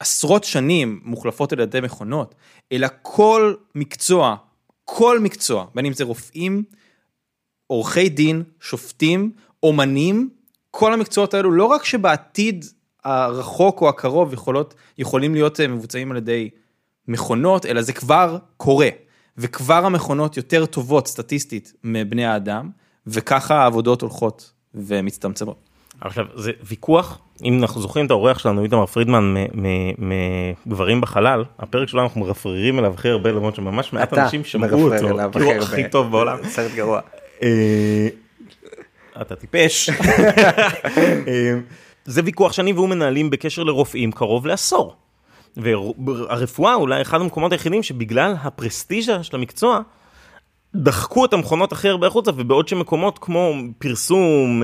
עשרות 0.00 0.44
שנים 0.44 1.00
מוחלפות 1.04 1.52
על 1.52 1.60
ידי 1.60 1.80
מכונות 1.80 2.34
אלא 2.72 2.88
כל 3.02 3.54
מקצוע 3.74 4.36
כל 4.84 5.20
מקצוע 5.20 5.66
בין 5.74 5.86
אם 5.86 5.92
זה 5.92 6.04
רופאים 6.04 6.64
עורכי 7.66 8.08
דין, 8.08 8.42
שופטים, 8.60 9.32
אומנים, 9.62 10.28
כל 10.70 10.92
המקצועות 10.92 11.34
האלו, 11.34 11.52
לא 11.52 11.64
רק 11.64 11.84
שבעתיד 11.84 12.64
הרחוק 13.04 13.80
או 13.80 13.88
הקרוב 13.88 14.32
יכולות, 14.32 14.74
יכולים 14.98 15.34
להיות 15.34 15.60
אה, 15.60 15.68
מבוצעים 15.68 16.10
על 16.10 16.16
ידי 16.16 16.50
מכונות, 17.08 17.66
אלא 17.66 17.82
זה 17.82 17.92
כבר 17.92 18.38
קורה. 18.56 18.88
וכבר 19.38 19.86
המכונות 19.86 20.36
יותר 20.36 20.66
טובות 20.66 21.06
סטטיסטית 21.08 21.72
מבני 21.84 22.26
האדם, 22.26 22.70
וככה 23.06 23.54
העבודות 23.54 24.02
הולכות 24.02 24.52
ומצטמצמות. 24.74 25.56
עכשיו 26.00 26.24
זה 26.34 26.50
ויכוח 26.64 27.18
אם 27.44 27.58
אנחנו 27.62 27.80
זוכרים 27.80 28.06
את 28.06 28.10
האורח 28.10 28.38
שלנו 28.38 28.64
איתמר 28.64 28.86
פרידמן 28.86 29.34
מגברים 30.66 31.00
בחלל 31.00 31.44
הפרק 31.58 31.88
שלנו 31.88 32.04
אנחנו 32.04 32.20
מרפררים 32.20 32.78
אליו 32.78 32.94
הכי 32.94 33.08
הרבה 33.08 33.32
למרות 33.32 33.54
שממש 33.54 33.92
מעט 33.92 34.12
אנשים 34.12 34.44
שמעו 34.44 34.88
מרפרר 34.88 35.24
אותו 35.24 35.38
כאילו 35.38 35.62
הכי. 35.62 35.88
טוב 35.88 36.10
בעולם. 36.10 36.38
סרט 36.54 36.72
גרוע. 36.74 37.00
אתה 39.20 39.36
טיפש. 39.36 39.90
אה, 39.90 41.54
זה 42.04 42.20
ויכוח 42.24 42.52
שאני 42.52 42.72
והוא 42.72 42.88
מנהלים 42.88 43.30
בקשר 43.30 43.62
לרופאים 43.62 44.12
קרוב 44.12 44.46
לעשור. 44.46 44.96
והרפואה 45.56 46.74
אולי 46.74 47.02
אחד 47.02 47.20
המקומות 47.20 47.52
היחידים 47.52 47.82
שבגלל 47.82 48.34
הפרסטיז'ה 48.42 49.22
של 49.22 49.36
המקצוע 49.36 49.80
דחקו 50.74 51.24
את 51.24 51.32
המכונות 51.32 51.72
הכי 51.72 51.88
הרבה 51.88 52.06
החוצה 52.06 52.30
ובעוד 52.36 52.68
שמקומות 52.68 53.18
כמו 53.18 53.54
פרסום 53.78 54.62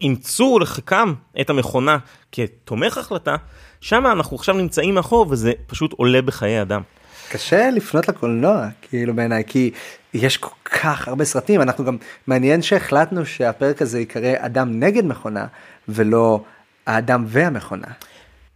אימצו 0.00 0.58
לחיקם 0.58 1.14
את 1.40 1.50
המכונה 1.50 1.98
כתומך 2.32 2.98
החלטה 2.98 3.36
שם 3.80 4.06
אנחנו 4.06 4.36
עכשיו 4.36 4.54
נמצאים 4.54 4.94
מאחור 4.94 5.26
וזה 5.30 5.52
פשוט 5.66 5.92
עולה 5.92 6.22
בחיי 6.22 6.62
אדם. 6.62 6.82
קשה 7.30 7.70
לפנות 7.70 8.08
לקולנוע 8.08 8.66
כאילו 8.82 9.14
בעיניי 9.14 9.42
כי 9.46 9.70
יש 10.14 10.36
כל 10.36 10.50
כך 10.64 11.08
הרבה 11.08 11.24
סרטים 11.24 11.62
אנחנו 11.62 11.84
גם 11.84 11.96
מעניין 12.26 12.62
שהחלטנו 12.62 13.26
שהפרק 13.26 13.82
הזה 13.82 13.98
ייקרא 13.98 14.32
אדם 14.38 14.80
נגד 14.80 15.04
מכונה 15.04 15.46
ולא 15.88 16.40
האדם 16.86 17.24
והמכונה. 17.28 17.86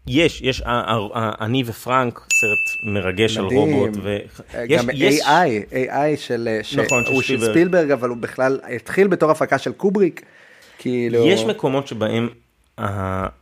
יש 0.06 0.40
יש 0.42 0.60
ה- 0.60 0.70
ה- 0.70 1.08
ה- 1.14 1.44
אני 1.44 1.62
ופרנק 1.66 2.18
סרט 2.32 2.92
מרגש 2.94 3.36
על 3.38 3.44
מדהים. 3.44 3.58
רובוט 3.60 3.90
ויש 4.02 4.22
גם 4.68 4.84
יש- 4.92 5.20
AI, 5.20 5.26
AI 5.72 6.16
של, 6.16 6.48
נכון, 6.76 7.04
של 7.04 7.10
שהוא 7.10 7.22
של 7.22 7.50
ספילברג. 7.50 7.90
אבל 7.90 8.08
הוא 8.08 8.16
בכלל 8.16 8.58
התחיל 8.76 9.06
בתור 9.06 9.30
הפקה 9.30 9.58
של 9.58 9.72
קובריק. 9.72 10.22
כאילו 10.78 11.26
יש 11.26 11.44
מקומות 11.44 11.86
שבהם 11.88 12.28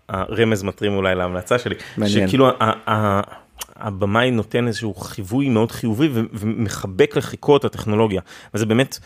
הרמז 0.08 0.62
מטרים 0.62 0.92
אולי 0.96 1.14
להמלצה 1.14 1.58
שלי, 1.58 1.74
מעניין. 1.96 2.28
שכאילו 2.28 2.48
הבמאי 3.76 4.30
נותן 4.30 4.66
איזשהו 4.66 4.94
חיווי 4.94 5.49
מאוד 5.49 5.73
חיובי 5.73 6.09
ומחבק 6.12 7.16
לחיקו 7.16 7.56
את 7.56 7.64
הטכנולוגיה, 7.64 8.21
וזה 8.54 8.66
באמת 8.66 8.99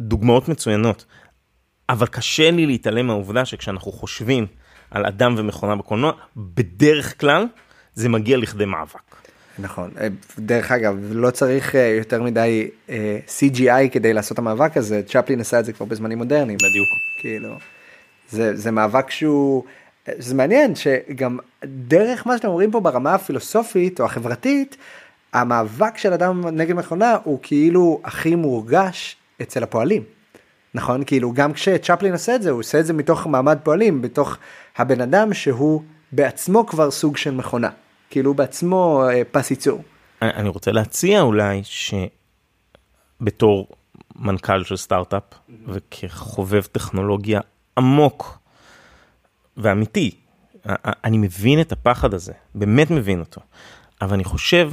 דוגמאות 0.00 0.48
מצוינות. 0.48 1.04
אבל 1.88 2.06
קשה 2.06 2.50
לי 2.50 2.66
להתעלם 2.66 3.06
מהעובדה 3.06 3.44
שכשאנחנו 3.44 3.92
חושבים 3.92 4.46
על 4.90 5.06
אדם 5.06 5.34
ומכונה 5.38 5.76
בקולנוע, 5.76 6.12
בדרך 6.36 7.20
כלל 7.20 7.46
זה 7.94 8.08
מגיע 8.08 8.36
לכדי 8.36 8.64
מאבק. 8.64 9.16
נכון 9.58 9.90
אה, 10.00 10.08
דרך 10.38 10.72
אגב 10.72 10.96
לא 11.10 11.30
צריך 11.30 11.74
אה, 11.74 11.94
יותר 11.98 12.22
מדי 12.22 12.70
אה, 12.90 13.18
CGI 13.26 13.88
כדי 13.92 14.12
לעשות 14.12 14.32
את 14.32 14.38
המאבק 14.38 14.76
הזה 14.76 15.02
צ'פלין 15.06 15.40
עשה 15.40 15.60
את 15.60 15.64
זה 15.64 15.72
כבר 15.72 15.86
בזמנים 15.86 16.18
מודרניים. 16.18 16.58
בדיוק. 16.58 16.88
כאילו 17.20 17.58
זה 18.30 18.56
זה 18.56 18.70
מאבק 18.70 19.10
שהוא 19.10 19.64
זה 20.18 20.34
מעניין 20.34 20.74
שגם 20.74 21.38
דרך 21.64 22.26
מה 22.26 22.36
שאתם 22.36 22.48
אומרים 22.48 22.70
פה 22.70 22.80
ברמה 22.80 23.14
הפילוסופית 23.14 24.00
או 24.00 24.04
החברתית 24.04 24.76
המאבק 25.32 25.98
של 25.98 26.12
אדם 26.12 26.48
נגד 26.48 26.74
מכונה 26.74 27.16
הוא 27.24 27.38
כאילו 27.42 28.00
הכי 28.04 28.34
מורגש 28.34 29.16
אצל 29.42 29.62
הפועלים. 29.62 30.02
נכון 30.74 31.04
כאילו 31.04 31.32
גם 31.32 31.52
כשצ'פלין 31.52 32.12
עושה 32.12 32.34
את 32.34 32.42
זה 32.42 32.50
הוא 32.50 32.60
עושה 32.60 32.80
את 32.80 32.86
זה 32.86 32.92
מתוך 32.92 33.26
מעמד 33.26 33.58
פועלים 33.62 34.02
בתוך 34.02 34.36
הבן 34.76 35.00
אדם 35.00 35.34
שהוא 35.34 35.82
בעצמו 36.12 36.66
כבר 36.66 36.90
סוג 36.90 37.16
של 37.16 37.34
מכונה 37.34 37.70
כאילו 38.10 38.30
הוא 38.30 38.36
בעצמו 38.36 39.04
אה, 39.10 39.22
פס 39.30 39.50
ייצור. 39.50 39.82
אני 40.22 40.48
רוצה 40.48 40.72
להציע 40.72 41.20
אולי 41.20 41.62
שבתור 43.20 43.68
מנכ"ל 44.16 44.64
של 44.64 44.76
סטארט-אפ 44.76 45.22
וכחובב 45.68 46.62
טכנולוגיה 46.62 47.40
עמוק 47.78 48.38
ואמיתי, 49.56 50.10
אני 51.04 51.18
מבין 51.18 51.60
את 51.60 51.72
הפחד 51.72 52.14
הזה, 52.14 52.32
באמת 52.54 52.90
מבין 52.90 53.20
אותו, 53.20 53.40
אבל 54.02 54.14
אני 54.14 54.24
חושב, 54.24 54.70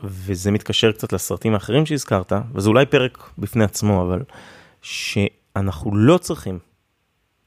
וזה 0.00 0.50
מתקשר 0.50 0.92
קצת 0.92 1.12
לסרטים 1.12 1.54
האחרים 1.54 1.86
שהזכרת, 1.86 2.32
וזה 2.54 2.68
אולי 2.68 2.86
פרק 2.86 3.30
בפני 3.38 3.64
עצמו, 3.64 4.02
אבל 4.02 4.22
שאנחנו 4.82 5.96
לא 5.96 6.18
צריכים 6.18 6.58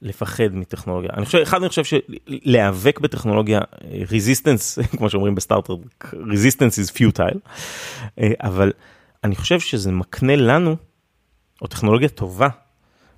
לפחד 0.02 0.48
מטכנולוגיה. 0.52 1.10
אני 1.14 1.26
חושב, 1.26 1.38
אחד, 1.38 1.58
אני 1.60 1.70
חושב 1.70 1.84
שלהיאבק 1.84 3.00
בטכנולוגיה, 3.00 3.60
resistance, 4.12 4.80
כמו 4.98 5.10
שאומרים 5.10 5.36
בסטארטרק, 5.36 5.76
resistance 6.14 6.80
is 6.80 6.92
futile, 6.92 7.38
אה, 8.20 8.32
אבל 8.40 8.72
אני 9.24 9.36
חושב 9.36 9.60
שזה 9.60 9.92
מקנה 9.92 10.36
לנו, 10.36 10.76
או 11.62 11.68
טכנולוגיה 11.68 12.10
טובה, 12.10 12.48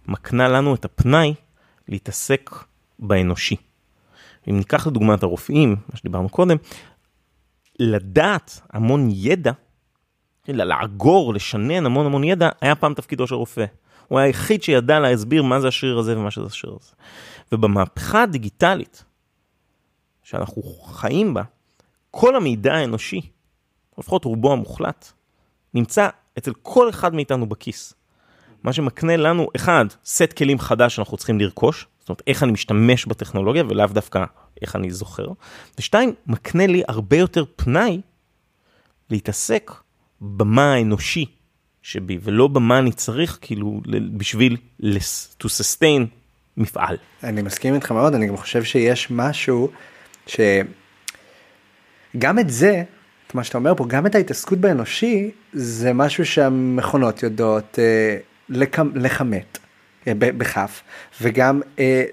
מקנה 0.08 0.48
לנו 0.48 0.76
את 0.76 0.86
הפנאי 0.86 1.34
להתעסק 1.88 2.50
באנושי. 3.00 3.56
אם 4.50 4.58
ניקח 4.58 4.88
לדוגמה 4.88 5.14
את 5.14 5.24
הרופאים, 5.24 5.76
מה 5.90 5.98
שדיברנו 5.98 6.30
קודם, 6.30 6.58
לדעת 7.80 8.62
המון 8.70 9.10
ידע, 9.12 9.52
לאגור, 10.48 11.34
לשנן 11.34 11.86
המון 11.86 12.06
המון 12.06 12.24
ידע, 12.24 12.50
היה 12.62 12.76
פעם 12.76 12.94
תפקידו 12.94 13.28
של 13.28 13.36
רופא. 13.36 13.66
הוא 14.08 14.20
היה 14.20 14.26
היחיד 14.28 14.64
שידע 14.64 15.00
להסביר 15.00 15.44
מה 15.44 15.62
זה 15.62 15.68
השריר 15.68 15.98
הזה 15.98 16.18
ומה 16.18 16.32
שזה 16.32 16.46
השריר 16.46 16.78
הזה. 16.82 16.92
ובמהפכה 17.52 18.24
הדיגיטלית 18.24 19.04
שאנחנו 20.24 20.64
חיים 20.86 21.34
בה, 21.34 21.44
כל 22.12 22.36
המידע 22.36 22.74
האנושי, 22.74 23.22
לפחות 23.98 24.26
רובו 24.26 24.54
המוחלט, 24.54 25.12
נמצא 25.74 26.10
אצל 26.38 26.52
כל 26.62 26.90
אחד 26.90 27.14
מאיתנו 27.14 27.50
בכיס. 27.50 27.94
מה 28.64 28.74
שמקנה 28.74 29.18
לנו, 29.18 29.48
אחד, 29.56 29.86
סט 30.06 30.34
כלים 30.34 30.60
חדש 30.60 30.96
שאנחנו 30.96 31.18
צריכים 31.18 31.40
לרכוש, 31.40 31.88
זאת 32.08 32.10
אומרת, 32.10 32.22
איך 32.28 32.44
אני 32.44 32.52
משתמש 32.52 33.06
בטכנולוגיה 33.06 33.64
ולאו 33.70 33.88
דווקא 33.88 34.24
איך 34.62 34.76
אני 34.76 34.92
זוכר, 34.92 35.28
ושתיים, 35.80 36.14
מקנה 36.28 36.68
לי 36.68 36.84
הרבה 36.88 37.18
יותר 37.18 37.44
פנאי 37.56 38.02
להתעסק 39.10 39.72
במה 40.22 40.74
האנושי 40.74 41.26
שבי, 41.82 42.18
ולא 42.24 42.48
במה 42.48 42.80
אני 42.80 42.92
צריך 42.92 43.38
כאילו 43.42 43.82
בשביל 44.18 44.58
to 45.44 45.46
sustain 45.46 46.02
מפעל. 46.58 46.98
אני 47.24 47.42
מסכים 47.42 47.76
איתך 47.76 47.92
מאוד 47.92 48.16
אני 48.16 48.28
גם 48.28 48.38
חושב 48.38 48.64
שיש 48.64 49.08
משהו 49.12 49.72
שגם 50.28 50.40
את 52.40 52.50
זה 52.50 52.84
את 53.28 53.36
מה 53.36 53.44
שאתה 53.44 53.58
אומר 53.58 53.76
פה 53.76 53.86
גם 53.88 54.06
את 54.06 54.16
ההתעסקות 54.16 54.58
באנושי 54.60 55.32
זה 55.54 55.94
משהו 55.94 56.26
שהמכונות 56.26 57.24
יודעות 57.24 57.80
אה, 57.80 58.18
לכ- 58.50 58.96
לכמת 58.96 59.58
בכף 60.16 60.84
וגם 61.22 61.62
אה, 61.80 62.04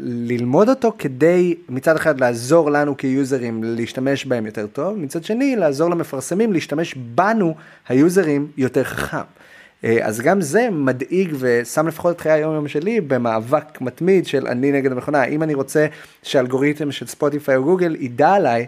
ללמוד 0.00 0.68
אותו 0.68 0.92
כדי 0.98 1.54
מצד 1.68 1.96
אחד 1.96 2.20
לעזור 2.20 2.70
לנו 2.70 2.96
כיוזרים 2.96 3.64
להשתמש 3.64 4.24
בהם 4.24 4.46
יותר 4.46 4.66
טוב 4.66 4.98
מצד 4.98 5.24
שני 5.24 5.56
לעזור 5.56 5.90
למפרסמים 5.90 6.52
להשתמש 6.52 6.94
בנו 6.94 7.54
היוזרים 7.88 8.48
יותר 8.56 8.84
חכם. 8.84 9.18
אה, 9.84 9.98
אז 10.02 10.20
גם 10.20 10.40
זה 10.40 10.68
מדאיג 10.72 11.34
ושם 11.38 11.88
לפחות 11.88 12.16
את 12.16 12.20
חיי 12.20 12.32
היום 12.32 12.54
יום 12.54 12.68
שלי 12.68 13.00
במאבק 13.00 13.80
מתמיד 13.80 14.26
של 14.26 14.46
אני 14.46 14.72
נגד 14.72 14.92
המכונה 14.92 15.24
אם 15.24 15.42
אני 15.42 15.54
רוצה 15.54 15.86
שאלגוריתם 16.22 16.92
של 16.92 17.06
ספוטיפיי 17.06 17.56
או 17.56 17.64
גוגל 17.64 17.96
ידע 18.00 18.30
עליי 18.30 18.66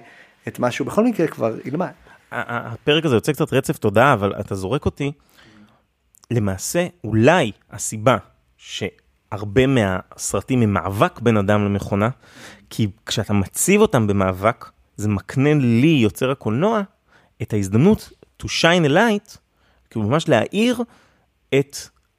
את 0.49 0.59
מה 0.59 0.71
שהוא 0.71 0.87
בכל 0.87 1.05
מקרה 1.05 1.27
כבר 1.27 1.55
ילמד. 1.65 1.91
הפרק 2.33 3.05
הזה 3.05 3.15
יוצא 3.15 3.33
קצת 3.33 3.53
רצף 3.53 3.79
תודעה, 3.79 4.13
אבל 4.13 4.33
אתה 4.41 4.55
זורק 4.55 4.87
אותי. 4.87 5.13
למעשה, 6.31 6.87
אולי 7.05 7.53
הסיבה 7.71 8.17
שהרבה 8.65 9.67
מהסרטים 9.67 10.63
הם 10.63 10.73
מאבק 10.73 11.21
בין 11.21 11.37
אדם 11.37 11.65
למכונה, 11.65 12.09
כי 12.71 12.89
כשאתה 13.07 13.33
מציב 13.33 13.81
אותם 13.81 14.07
במאבק, 14.07 14.71
זה 14.97 15.09
מקנה 15.09 15.55
לי, 15.55 15.87
יוצר 15.87 16.31
הקולנוע, 16.31 16.83
את 17.43 17.53
ההזדמנות 17.53 18.13
to 18.43 18.47
shine 18.47 18.87
a 18.87 18.91
light, 18.91 19.39
כאילו 19.91 20.07
ממש 20.07 20.29
להאיר 20.29 20.83
את 21.55 21.77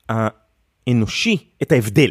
האנושי, 0.09 1.37
את 1.61 1.71
ההבדל. 1.71 2.09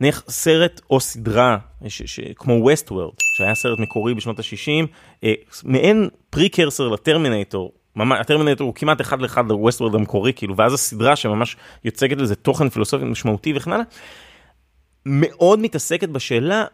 נניח 0.00 0.24
סרט 0.28 0.80
או 0.90 1.00
סדרה 1.00 1.58
ש, 1.88 2.02
ש, 2.02 2.20
כמו 2.36 2.52
וורד, 2.52 3.12
שהיה 3.36 3.54
סרט 3.54 3.78
מקורי 3.78 4.14
בשנות 4.14 4.38
ה-60, 4.38 4.86
אה, 5.24 5.32
מעין 5.64 6.08
פריקרסר 6.30 6.88
לטרמינטור. 6.88 7.72
ממש, 7.98 8.18
הטרמינטור 8.20 8.66
הוא 8.66 8.74
כמעט 8.74 9.00
אחד 9.00 9.22
לאחד 9.22 9.48
לווסט 9.48 9.80
וורד 9.80 9.94
המקורי, 9.94 10.32
כאילו, 10.32 10.56
ואז 10.56 10.74
הסדרה 10.74 11.16
שממש 11.16 11.56
יוצגת 11.84 12.18
לזה 12.18 12.34
תוכן 12.34 12.68
פילוסופי 12.68 13.04
משמעותי 13.04 13.52
וכן 13.56 13.72
הלאה, 13.72 13.84
מאוד 15.06 15.58
מתעסקת 15.58 16.08
בשאלה 16.08 16.64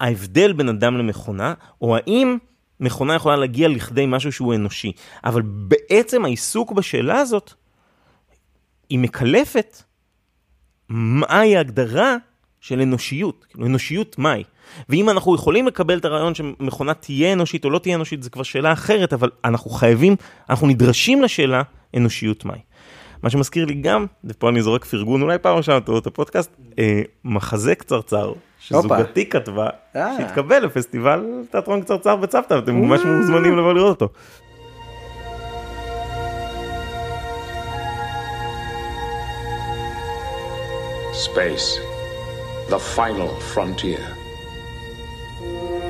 ההבדל 0.00 0.52
בין 0.52 0.68
אדם 0.68 0.98
למכונה, 0.98 1.54
או 1.82 1.96
האם 1.96 2.38
מכונה 2.80 3.14
יכולה 3.14 3.36
להגיע 3.36 3.68
לכדי 3.68 4.04
משהו 4.06 4.32
שהוא 4.32 4.54
אנושי. 4.54 4.92
אבל 5.24 5.42
בעצם 5.42 6.24
העיסוק 6.24 6.72
בשאלה 6.72 7.18
הזאת, 7.18 7.52
היא 8.88 8.98
מקלפת 8.98 9.82
מהי 10.88 11.56
ההגדרה 11.56 12.16
של 12.60 12.80
אנושיות, 12.80 13.46
כאילו 13.48 13.66
אנושיות 13.66 14.18
מהי. 14.18 14.44
ואם 14.88 15.10
אנחנו 15.10 15.34
יכולים 15.34 15.66
לקבל 15.66 15.98
את 15.98 16.04
הרעיון 16.04 16.34
שמכונה 16.34 16.94
תהיה 16.94 17.32
אנושית 17.32 17.64
או 17.64 17.70
לא 17.70 17.78
תהיה 17.78 17.94
אנושית, 17.94 18.22
זו 18.22 18.30
כבר 18.30 18.42
שאלה 18.42 18.72
אחרת, 18.72 19.12
אבל 19.12 19.30
אנחנו 19.44 19.70
חייבים, 19.70 20.16
אנחנו 20.50 20.66
נדרשים 20.66 21.22
לשאלה 21.22 21.62
אנושיות 21.96 22.44
מהי. 22.44 22.60
מה 23.22 23.30
שמזכיר 23.30 23.64
לי 23.64 23.74
גם, 23.74 24.06
ופה 24.24 24.48
אני 24.48 24.62
זורק 24.62 24.84
פרגון 24.84 25.22
אולי 25.22 25.38
פעם 25.38 25.56
ראשונה 25.56 25.78
את 25.98 26.06
הפודקאסט, 26.06 26.56
אה, 26.78 27.02
מחזה 27.24 27.74
קצרצר 27.74 28.32
שזוגתי 28.60 29.26
כתבה, 29.26 29.68
אה. 29.96 30.16
שהתקבל 30.18 30.64
לפסטיבל 30.64 31.24
תיאטרון 31.50 31.82
קצרצר 31.82 32.16
בצוותא, 32.16 32.58
אתם 32.58 32.74
ממש 32.74 33.00
מוזמנים 33.04 33.58
לבוא 33.58 33.72
לראות 33.72 34.02
אותו. 34.02 34.14
Space, 41.26 41.78
the 42.70 42.78
final 42.78 43.30
frontier. 43.52 44.19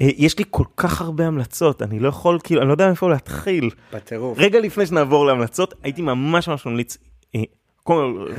יש 0.00 0.38
לי 0.38 0.44
כל 0.50 0.64
כך 0.76 1.00
הרבה 1.00 1.26
המלצות, 1.26 1.82
אני 1.82 1.98
לא 1.98 2.08
יכול, 2.08 2.38
כאילו, 2.44 2.60
אני 2.60 2.68
לא 2.68 2.74
יודע 2.74 2.86
מאיפה 2.86 3.10
להתחיל. 3.10 3.70
בטירוף. 3.92 4.38
רגע 4.38 4.60
לפני 4.60 4.86
שנעבור 4.86 5.26
להמלצות, 5.26 5.74
הייתי 5.82 6.02
ממש 6.02 6.48
ממש 6.48 6.66
ממליץ. 6.66 6.96
אה, 7.34 7.40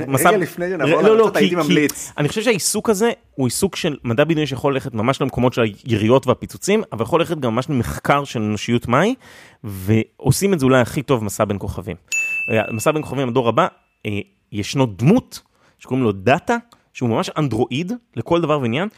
מסע- 0.08 0.36
לפני 0.36 0.68
שנעבור 0.70 0.94
לא, 0.94 1.02
לא, 1.02 1.08
להמלצות, 1.08 1.36
הייתי 1.36 1.54
ממליץ. 1.56 2.12
אני 2.18 2.28
חושב 2.28 2.42
שהעיסוק 2.42 2.90
הזה 2.90 3.10
הוא 3.34 3.46
עיסוק 3.46 3.76
של 3.76 3.96
מדע 4.04 4.24
בדיוני 4.24 4.46
שיכול 4.46 4.74
ללכת 4.74 4.94
ממש 4.94 5.20
למקומות 5.22 5.52
של 5.52 5.62
היריות 5.84 6.26
והפיצוצים, 6.26 6.82
אבל 6.92 7.02
יכול 7.02 7.20
ללכת 7.20 7.38
גם 7.38 7.54
ממש 7.54 7.70
למחקר 7.70 8.24
של 8.24 8.42
אנושיות 8.42 8.88
מהי, 8.88 9.14
ועושים 9.64 10.54
את 10.54 10.60
זה 10.60 10.66
אולי 10.66 10.80
הכי 10.80 11.02
טוב 11.02 11.24
מסע 11.24 11.44
בין 11.44 11.56
כוכבים. 11.60 11.96
אה, 12.50 12.72
מסע 12.72 12.92
בין 12.92 13.02
כוכבים, 13.02 13.28
הדור 13.28 13.48
הבא, 13.48 13.66
אה, 14.06 14.10
ישנו 14.52 14.86
דמות 14.86 15.40
שקוראים 15.78 16.04
לו 16.04 16.12
דאטה, 16.12 16.56
שהוא 16.92 17.08
ממש 17.08 17.30
אנדרואיד 17.36 17.92
לכל 18.16 18.40
דבר 18.40 18.60
ועניין, 18.60 18.88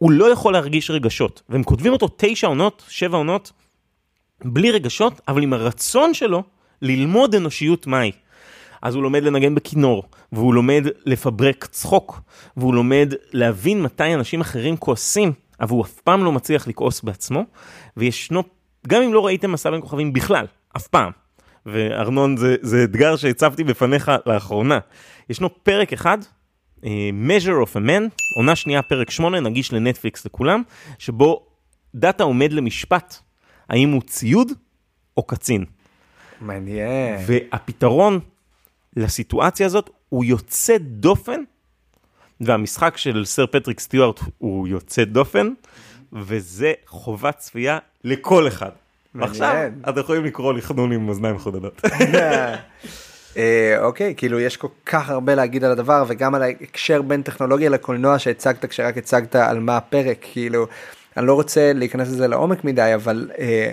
הוא 0.00 0.10
לא 0.10 0.32
יכול 0.32 0.52
להרגיש 0.52 0.90
רגשות, 0.90 1.42
והם 1.48 1.62
כותבים 1.62 1.92
אותו 1.92 2.08
תשע 2.16 2.46
עונות, 2.46 2.84
שבע 2.88 3.16
עונות, 3.16 3.52
בלי 4.44 4.70
רגשות, 4.70 5.20
אבל 5.28 5.42
עם 5.42 5.52
הרצון 5.52 6.14
שלו 6.14 6.42
ללמוד 6.82 7.34
אנושיות 7.34 7.86
מהי. 7.86 8.12
אז 8.82 8.94
הוא 8.94 9.02
לומד 9.02 9.22
לנגן 9.22 9.54
בכינור, 9.54 10.04
והוא 10.32 10.54
לומד 10.54 10.86
לפברק 11.06 11.64
צחוק, 11.64 12.20
והוא 12.56 12.74
לומד 12.74 13.14
להבין 13.32 13.82
מתי 13.82 14.14
אנשים 14.14 14.40
אחרים 14.40 14.76
כועסים, 14.76 15.32
אבל 15.60 15.70
הוא 15.70 15.84
אף 15.84 16.00
פעם 16.00 16.24
לא 16.24 16.32
מצליח 16.32 16.68
לכעוס 16.68 17.00
בעצמו, 17.00 17.44
וישנו, 17.96 18.42
גם 18.86 19.02
אם 19.02 19.14
לא 19.14 19.26
ראיתם 19.26 19.52
מסע 19.52 19.70
בין 19.70 19.80
כוכבים 19.80 20.12
בכלל, 20.12 20.46
אף 20.76 20.86
פעם, 20.86 21.10
וארנון 21.66 22.36
זה, 22.36 22.56
זה 22.62 22.84
אתגר 22.84 23.16
שהצבתי 23.16 23.64
בפניך 23.64 24.10
לאחרונה, 24.26 24.78
ישנו 25.30 25.48
פרק 25.62 25.92
אחד, 25.92 26.18
measure 27.28 27.66
of 27.66 27.76
a 27.76 27.78
man, 27.78 28.22
עונה 28.36 28.56
שנייה 28.56 28.82
פרק 28.82 29.10
8, 29.10 29.40
נגיש 29.40 29.72
לנטפליקס 29.72 30.26
לכולם, 30.26 30.62
שבו 30.98 31.46
דאטה 31.94 32.24
עומד 32.24 32.52
למשפט, 32.52 33.16
האם 33.68 33.90
הוא 33.90 34.02
ציוד 34.02 34.52
או 35.16 35.22
קצין. 35.22 35.64
מעניין. 36.40 37.20
והפתרון 37.26 38.20
לסיטואציה 38.96 39.66
הזאת 39.66 39.90
הוא 40.08 40.24
יוצא 40.24 40.76
דופן, 40.78 41.40
והמשחק 42.40 42.96
של 42.96 43.24
סר 43.24 43.46
פטריק 43.46 43.80
סטיוארט 43.80 44.20
הוא 44.38 44.68
יוצא 44.68 45.04
דופן, 45.04 45.48
וזה 46.12 46.72
חובת 46.86 47.38
צפייה 47.38 47.78
לכל 48.04 48.48
אחד. 48.48 48.70
מעניין. 49.14 49.30
עכשיו 49.30 49.70
אתם 49.88 50.00
יכולים 50.00 50.24
לקרוא 50.24 50.52
לי 50.52 50.62
חנון 50.62 50.92
עם 50.92 51.08
אוזניים 51.08 51.38
חודדות. 51.38 51.82
אה, 53.36 53.76
אוקיי, 53.82 54.14
כאילו 54.16 54.40
יש 54.40 54.56
כל 54.56 54.68
כך 54.86 55.10
הרבה 55.10 55.34
להגיד 55.34 55.64
על 55.64 55.70
הדבר 55.70 56.04
וגם 56.08 56.34
על 56.34 56.42
ההקשר 56.42 57.02
בין 57.02 57.22
טכנולוגיה 57.22 57.70
לקולנוע 57.70 58.18
שהצגת 58.18 58.64
כשרק 58.64 58.98
הצגת 58.98 59.36
על 59.36 59.60
מה 59.60 59.76
הפרק, 59.76 60.18
כאילו, 60.20 60.66
אני 61.16 61.26
לא 61.26 61.34
רוצה 61.34 61.72
להיכנס 61.72 62.08
לזה 62.08 62.28
לעומק 62.28 62.64
מדי, 62.64 62.92
אבל 62.94 63.30
אה, 63.38 63.72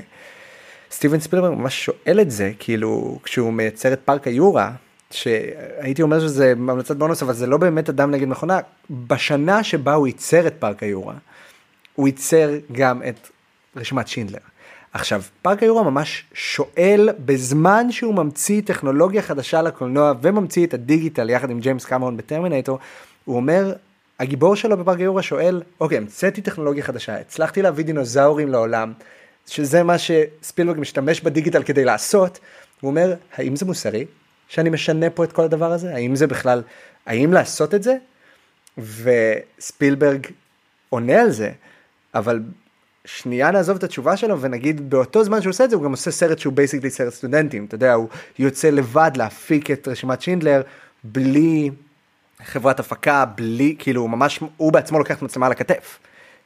סטיבן 0.91 1.20
ספילברג 1.20 1.54
ממש 1.54 1.86
שואל 1.86 2.20
את 2.22 2.32
זה, 2.32 2.52
כאילו, 2.60 3.20
כשהוא 3.24 3.54
מייצר 3.54 3.93
את 3.93 4.00
פארק 4.06 4.28
היורה, 4.28 4.72
שהייתי 5.12 6.02
אומר 6.02 6.20
שזה 6.20 6.52
המלצת 6.52 6.96
בונוס, 6.96 7.24
אבל 7.24 7.34
זה 7.34 7.48
לא 7.48 7.58
באמת 7.58 7.89
אדם 7.89 8.12
נגד 8.12 8.28
מכונה, 8.28 8.60
בשנה 8.89 9.63
שבה 9.63 9.93
הוא 9.93 10.08
ייצר 10.08 10.48
את 10.48 10.54
פארק 10.60 10.84
היורה, 10.84 11.15
הוא 11.96 12.08
ייצר 12.08 12.50
גם 12.72 13.02
את 13.10 13.30
רשימת 13.76 14.08
שינדלר. 14.08 14.39
עכשיו, 14.97 15.21
פארק 15.41 15.63
היורה 15.63 15.83
ממש 15.83 16.25
שואל 16.33 17.10
בזמן 17.25 17.91
שהוא 17.91 18.15
ממציא 18.15 18.62
טכנולוגיה 18.62 19.21
חדשה 19.21 19.62
לקולנוע 19.62 20.13
וממציא 20.21 20.65
את 20.65 20.73
הדיגיטל 20.73 21.29
יחד 21.29 21.49
עם 21.49 21.60
ג'יימס 21.60 21.86
קמרון 21.86 22.17
בטרמינטור, 22.17 22.79
הוא 23.25 23.36
אומר, 23.36 23.73
הגיבור 24.19 24.55
שלו 24.55 24.77
בפארק 24.77 24.99
היורה 24.99 25.21
שואל, 25.21 25.62
אוקיי, 25.79 25.97
המצאתי 25.97 26.41
טכנולוגיה 26.41 26.83
חדשה, 26.83 27.19
הצלחתי 27.19 27.62
להביא 27.62 27.86
דינוזאורים 27.86 28.47
לעולם, 28.47 28.93
שזה 29.47 29.83
מה 29.83 29.95
שספילברג 29.97 30.79
משתמש 30.79 31.21
בדיגיטל 31.21 31.63
כדי 31.63 31.86
לעשות, 31.86 32.39
הוא 32.81 32.89
אומר, 32.89 33.13
האם 33.36 33.55
זה 33.55 33.65
מוסרי 33.65 34.05
שאני 34.47 34.69
משנה 34.69 35.10
פה 35.10 35.23
את 35.23 35.31
כל 35.31 35.43
הדבר 35.43 35.71
הזה? 35.71 35.95
האם 35.95 36.15
זה 36.15 36.27
בכלל, 36.27 36.62
האם 37.05 37.33
לעשות 37.33 37.73
את 37.73 37.83
זה? 37.83 37.95
וספילברג 38.77 40.27
עונה 40.89 41.21
על 41.21 41.29
זה, 41.29 41.51
אבל 42.13 42.39
שנייה 43.08 43.52
נעזוב 43.52 43.78
את 43.78 43.84
התשובה 43.84 44.17
שלו 44.17 44.41
ונגיד 44.41 44.89
באותו 44.89 45.24
זמן 45.24 45.41
שהוא 45.41 45.50
עושה 45.50 45.63
את 45.63 45.70
זה 45.70 45.76
הוא 45.76 45.84
גם 45.84 45.91
עושה 45.91 46.12
סרט 46.12 46.39
שהוא 46.39 46.54
basically 46.54 46.89
סרט 46.89 47.13
סטודנטים, 47.13 47.65
אתה 47.65 47.76
יודע, 47.76 47.93
הוא 47.93 48.08
יוצא 48.39 48.70
לבד 48.70 49.12
להפיק 49.15 49.72
את 49.72 49.88
רשימת 49.88 50.22
שינדלר 50.22 50.62
בלי 51.04 51.70
חברת 52.43 52.80
הפקה, 52.80 53.26
בלי, 53.26 53.76
כאילו 53.80 54.08
ממש, 54.08 54.39
הוא 54.58 54.74
בעצמו 54.74 55.00
לוקח 55.00 55.17
את 55.17 55.22
מצלמה 55.22 55.46
על 55.46 55.52
הכתף. 55.52 56.00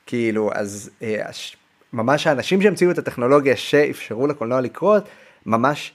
כאילו, 0.05 0.51
אז 0.53 0.89
אה, 1.01 1.29
ממש 1.93 2.27
האנשים 2.27 2.61
שהמציאו 2.61 2.91
את 2.91 2.97
הטכנולוגיה 2.97 3.55
שאפשרו 3.55 4.27
לקולנוע 4.27 4.61
לקרות, 4.61 5.03
ממש 5.45 5.93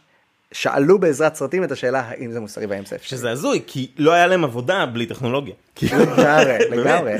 שאלו 0.52 0.98
בעזרת 0.98 1.34
סרטים 1.34 1.64
את 1.64 1.72
השאלה 1.72 2.00
האם 2.00 2.32
זה 2.32 2.40
מוסרי 2.40 2.66
והאם 2.66 2.84
זה 2.84 2.96
אפשרי. 2.96 3.18
שזה 3.18 3.30
הזוי, 3.30 3.62
כי 3.66 3.90
לא 3.98 4.12
היה 4.12 4.26
להם 4.26 4.44
עבודה 4.44 4.86
בלי 4.86 5.06
טכנולוגיה. 5.06 5.54
לגמרי, 5.82 6.58
לגמרי. 6.70 7.16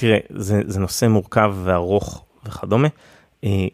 תראה, 0.00 0.18
זה, 0.30 0.62
זה 0.66 0.80
נושא 0.80 1.06
מורכב 1.06 1.54
וארוך 1.64 2.24
וכדומה. 2.44 2.88
אה, 3.44 3.66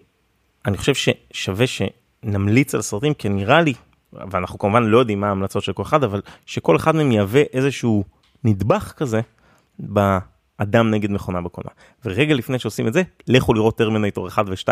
אני 0.67 0.77
חושב 0.77 0.93
ששווה 0.95 1.67
שנמליץ 1.67 2.75
על 2.75 2.83
סרטים, 2.83 3.15
כי 3.15 3.29
נראה 3.29 3.61
לי, 3.61 3.75
ואנחנו 4.13 4.59
כמובן 4.59 4.83
לא 4.83 4.99
יודעים 4.99 5.21
מה 5.21 5.29
ההמלצות 5.29 5.63
של 5.63 5.73
כל 5.73 5.83
אחד, 5.83 6.05
אבל 6.05 6.21
שכל 6.47 6.77
אחד 6.77 6.97
מהם 6.97 7.13
יהווה 7.13 7.43
איזשהו 7.53 8.05
נדבך 8.45 8.93
כזה 8.97 9.21
באדם 9.79 10.91
נגד 10.91 11.11
מכונה 11.11 11.41
בקולנוע. 11.41 11.73
ורגע 12.05 12.35
לפני 12.35 12.59
שעושים 12.59 12.89
את 12.89 12.93
זה, 12.93 13.03
לכו 13.29 13.55
לראות 13.55 13.79
טרמינטור 13.79 14.29
1 14.29 14.45
ו-2, 14.49 14.69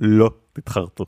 לא 0.00 0.30
תתחרטו. 0.52 1.06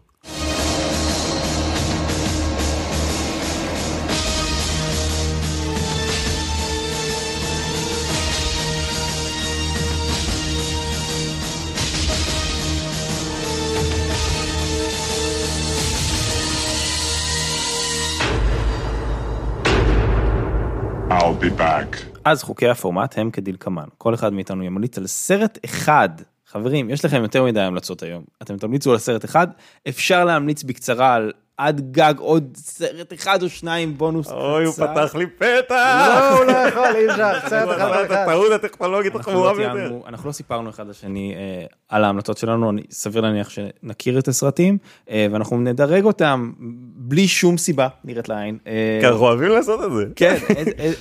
אז 22.24 22.42
חוקי 22.42 22.68
הפורמט 22.68 23.18
הם 23.18 23.30
כדלקמן, 23.30 23.84
כל 23.98 24.14
אחד 24.14 24.32
מאיתנו 24.32 24.64
ימליץ 24.64 24.98
על 24.98 25.06
סרט 25.06 25.58
אחד. 25.64 26.08
חברים, 26.46 26.90
יש 26.90 27.04
לכם 27.04 27.22
יותר 27.22 27.44
מדי 27.44 27.60
המלצות 27.60 28.02
היום. 28.02 28.24
אתם 28.42 28.56
תמליצו 28.56 28.92
על 28.92 28.98
סרט 28.98 29.24
אחד, 29.24 29.48
אפשר 29.88 30.24
להמליץ 30.24 30.62
בקצרה 30.62 31.14
על 31.14 31.32
עד 31.56 31.92
גג 31.92 32.14
עוד 32.18 32.56
סרט 32.56 33.12
אחד 33.12 33.42
או 33.42 33.48
שניים 33.48 33.98
בונוס. 33.98 34.30
אוי, 34.32 34.64
הוא. 34.64 34.74
פתח 34.74 35.14
לי 35.14 35.26
פתח! 35.26 36.06
לא, 36.08 36.38
הוא 36.38 36.44
לא 36.44 36.52
יכול, 36.52 36.96
אי 36.96 37.10
אפשר, 37.10 37.48
סרט 37.48 37.76
אחד 37.76 37.90
על 37.96 38.06
אחד. 38.06 38.14
הטעות 38.14 38.52
הטכנולוגית 38.52 39.14
החמורה 39.14 39.52
לא, 39.52 39.56
ביותר. 39.56 39.98
אנחנו 40.06 40.28
לא 40.28 40.32
סיפרנו 40.32 40.70
אחד 40.70 40.88
לשני 40.88 41.34
אה, 41.36 41.64
על 41.88 42.04
ההמלצות 42.04 42.38
שלנו, 42.38 42.70
אני 42.70 42.82
סביר 42.90 43.22
להניח 43.22 43.50
שנכיר 43.50 44.18
את 44.18 44.28
הסרטים, 44.28 44.78
אה, 45.10 45.26
ואנחנו 45.32 45.60
נדרג 45.60 46.04
אותם 46.04 46.52
בלי 46.94 47.28
שום 47.28 47.58
סיבה 47.58 47.88
נראית 48.04 48.28
לעין. 48.28 48.58
אה, 48.66 48.98
כי 49.00 49.06
אנחנו 49.06 49.26
אוהבים 49.26 49.48
לעשות 49.48 49.84
את 49.84 49.92
זה. 49.92 50.04
כן, 50.16 50.36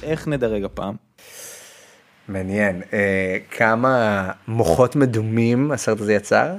איך 0.03 0.27
נדרג 0.27 0.63
הפעם? 0.63 1.09
מעניין. 2.30 2.82
אה, 2.94 3.38
כמה 3.52 4.32
מוחות 4.48 4.96
מדומים 4.96 5.72
הסרט 5.72 6.02
הזה 6.02 6.13
יצר? 6.13 6.56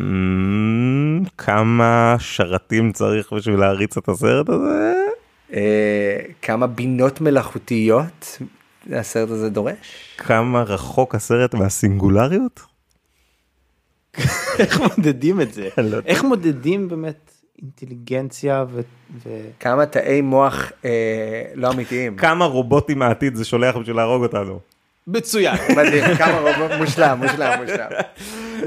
אמ, 0.00 1.22
כמה 1.38 2.16
שרתים 2.18 2.92
צריך 2.92 3.32
בשביל 3.32 3.60
להריץ 3.60 3.96
את 3.96 4.08
הסרט 4.08 4.48
הזה? 4.48 4.94
אה, 5.52 6.18
כמה 6.42 6.66
בינות 6.66 7.20
מלאכותיות 7.20 8.38
הסרט 8.92 9.30
הזה 9.30 9.50
דורש? 9.50 10.14
כמה 10.18 10.62
רחוק 10.62 11.14
הסרט 11.14 11.54
מהסינגולריות? 11.54 12.60
איך 14.58 14.80
מודדים 14.80 15.40
את 15.40 15.54
זה? 15.54 15.68
לא. 15.92 15.98
איך 16.06 16.24
מודדים 16.24 16.88
באמת 16.88 17.32
אינטליגנציה 17.62 18.64
ו... 18.70 18.80
ו- 19.26 19.48
כמה 19.60 19.86
תאי 19.86 20.20
מוח 20.20 20.72
אה, 20.84 21.44
לא 21.54 21.70
אמיתיים? 21.72 22.16
כמה 22.16 22.44
רובוטים 22.44 22.98
מהעתיד 22.98 23.34
זה 23.34 23.44
שולח 23.44 23.76
בשביל 23.76 23.96
להרוג 23.96 24.22
אותנו? 24.22 24.71
מצוין. 25.06 25.56
מדהים, 25.76 26.16
כמה 26.16 26.38
רובוט, 26.38 26.70
מושלם, 26.78 27.18
מושלם, 27.22 27.60
מושלם. 27.62 27.88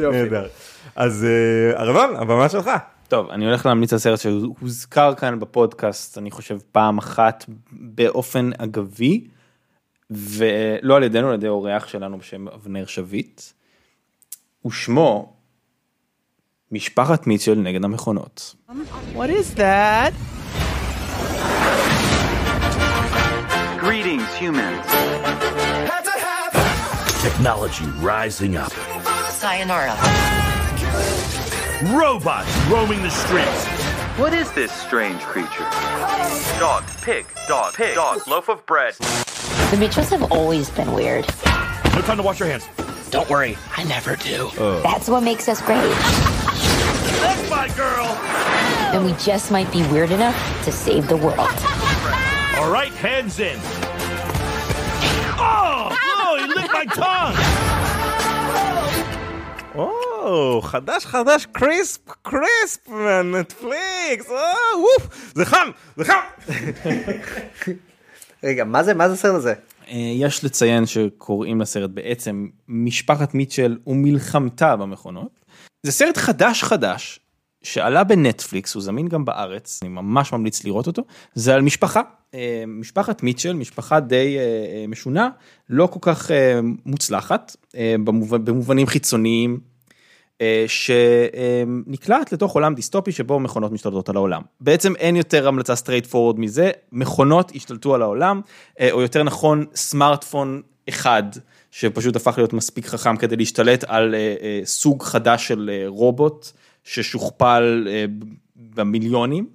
יופי. 0.02 0.18
נהדר. 0.22 0.48
אז 0.96 1.26
אה, 1.26 1.82
ארנון, 1.82 2.16
הבמה 2.16 2.50
שלך. 2.50 2.72
טוב, 3.08 3.30
אני 3.30 3.46
הולך 3.46 3.66
להמליץ 3.66 3.94
על 3.94 4.00
סרט 4.00 4.20
שהוזכר 4.20 5.16
כאן 5.16 5.40
בפודקאסט, 5.40 6.18
אני 6.18 6.32
חושב 6.32 6.58
פעם 6.72 6.98
אחת 6.98 7.46
באופן 7.72 8.50
אגבי, 8.58 9.28
ולא 10.10 10.96
על 10.96 11.04
ידינו, 11.04 11.28
על 11.28 11.34
ידי 11.34 11.48
אורח 11.48 11.88
שלנו 11.88 12.18
בשם 12.18 12.48
אבנר 12.48 12.86
שביט, 12.86 13.42
ושמו 14.66 15.34
משפחת 16.72 17.28
מיטשל 17.28 17.56
נגד 17.56 17.84
המכונות. 17.84 18.56
What 19.16 19.30
is 19.30 19.58
that? 19.58 20.14
Greetings, 23.82 24.34
humans. 24.42 25.65
Technology 27.26 27.86
rising 28.02 28.56
up. 28.56 28.72
Sayonara. 29.32 29.96
Robots 31.98 32.56
roaming 32.68 33.02
the 33.02 33.10
streets. 33.10 33.66
What 34.20 34.32
is 34.32 34.52
this 34.52 34.72
strange 34.72 35.20
creature? 35.22 35.68
Dog, 36.60 36.84
pig, 37.02 37.26
dog, 37.48 37.74
pig, 37.74 37.96
dog, 37.96 38.28
loaf 38.28 38.48
of 38.48 38.64
bread. 38.68 38.94
The 39.72 39.78
Mitchells 39.80 40.12
have 40.12 40.32
always 40.32 40.70
been 40.70 40.92
weird. 40.94 41.26
No 41.96 42.02
time 42.02 42.18
to 42.18 42.24
wash 42.24 42.40
your 42.40 42.48
hands. 42.48 42.68
Don't 43.10 43.28
worry, 43.28 43.58
I 43.76 43.84
never 43.86 44.16
do. 44.18 44.52
Uh. 44.60 44.84
That's 44.84 45.10
what 45.10 45.24
makes 45.24 45.50
us 45.50 45.62
great. 45.62 45.80
That's 45.80 47.50
my 47.50 47.70
girl. 47.76 48.06
And 48.94 49.04
we 49.04 49.14
just 49.14 49.50
might 49.50 49.72
be 49.72 49.82
weird 49.88 50.12
enough 50.12 50.64
to 50.66 50.72
save 50.72 51.08
the 51.08 51.18
world. 51.18 51.40
All 51.40 52.70
right, 52.70 52.92
hands 52.94 53.40
in. 53.40 53.60
My 56.76 56.96
tongue. 56.96 57.40
או, 59.76 60.62
חדש 60.62 61.06
חדש 61.06 61.46
קריספ 61.52 62.02
קריספ 62.22 62.88
מהנטפליקס, 62.88 64.30
או, 64.30 64.36
ווף, 64.80 65.32
זה 65.36 65.46
חם, 65.46 65.70
זה 65.98 66.06
חם. 66.06 66.20
רגע, 68.44 68.64
מה 68.64 68.84
זה, 68.84 68.94
מה 68.94 69.08
זה 69.08 69.14
הסרט 69.14 69.36
הזה? 69.36 69.54
אה, 69.88 69.94
יש 69.96 70.44
לציין 70.44 70.86
שקוראים 70.86 71.62
לסרט 71.62 71.90
בעצם 71.94 72.48
משפחת 72.68 73.34
מיטשל 73.34 73.78
ומלחמתה 73.88 74.76
במכונות. 74.76 75.46
זה 75.84 75.92
סרט 75.92 76.18
חדש 76.18 76.64
חדש 76.64 77.20
שעלה 77.66 78.04
בנטפליקס, 78.04 78.74
הוא 78.74 78.84
זמין 78.84 79.08
גם 79.08 79.26
בארץ, 79.26 79.80
אני 79.82 79.90
ממש 79.90 80.34
ממליץ 80.34 80.64
לראות 80.64 80.88
אותו, 80.88 81.02
זה 81.34 81.56
על 81.56 81.62
משפחה, 81.62 82.02
אה, 82.34 82.64
משפחת 82.68 83.24
מיטשל, 83.24 83.54
משפחה 83.54 84.00
די 84.00 84.38
אה, 84.38 84.42
אה, 84.42 84.88
משונה, 84.88 85.30
לא 85.70 85.88
כל 85.88 86.00
כך 86.02 86.32
מוצלחת, 86.86 87.56
במובנים 88.44 88.88
חיצוניים, 88.88 89.60
שנקלעת 90.68 92.32
לתוך 92.34 92.54
עולם 92.54 92.76
דיסטופי 92.76 93.12
שבו 93.12 93.40
מכונות 93.40 93.72
משתלטות 93.72 94.10
על 94.10 94.16
העולם. 94.16 94.42
בעצם 94.62 94.96
אין 94.96 95.16
יותר 95.16 95.48
המלצה 95.48 95.76
straightforward 95.76 96.40
מזה, 96.40 96.72
מכונות 96.92 97.52
השתלטו 97.56 97.96
על 97.96 98.02
העולם, 98.02 98.42
או 98.92 99.02
יותר 99.02 99.24
נכון 99.24 99.66
סמארטפון 99.76 100.62
אחד 100.90 101.24
שפשוט 101.72 102.16
הפך 102.16 102.34
להיות 102.38 102.54
מספיק 102.54 102.86
חכם 102.86 103.18
כדי 103.18 103.36
להשתלט 103.36 103.84
על 103.88 104.16
אה, 104.16 104.36
אה, 104.42 104.62
סוג 104.66 105.04
חדש 105.04 105.48
של 105.48 105.70
אה, 105.74 105.84
רובוט 105.88 106.52
ששוכפל 106.86 107.88
אה, 107.90 108.06
במיליונים, 108.56 109.48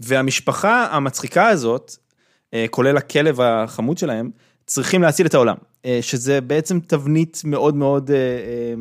והמשפחה 0.00 0.86
המצחיקה 0.90 1.48
הזאת, 1.48 1.96
אה, 2.54 2.66
כולל 2.70 2.96
הכלב 2.96 3.40
החמוד 3.40 3.98
שלהם, 3.98 4.30
צריכים 4.66 5.02
להציל 5.02 5.26
את 5.26 5.34
העולם, 5.34 5.56
אה, 5.84 5.98
שזה 6.02 6.40
בעצם 6.40 6.80
תבנית 6.80 7.42
מאוד 7.44 7.74
מאוד 7.74 8.10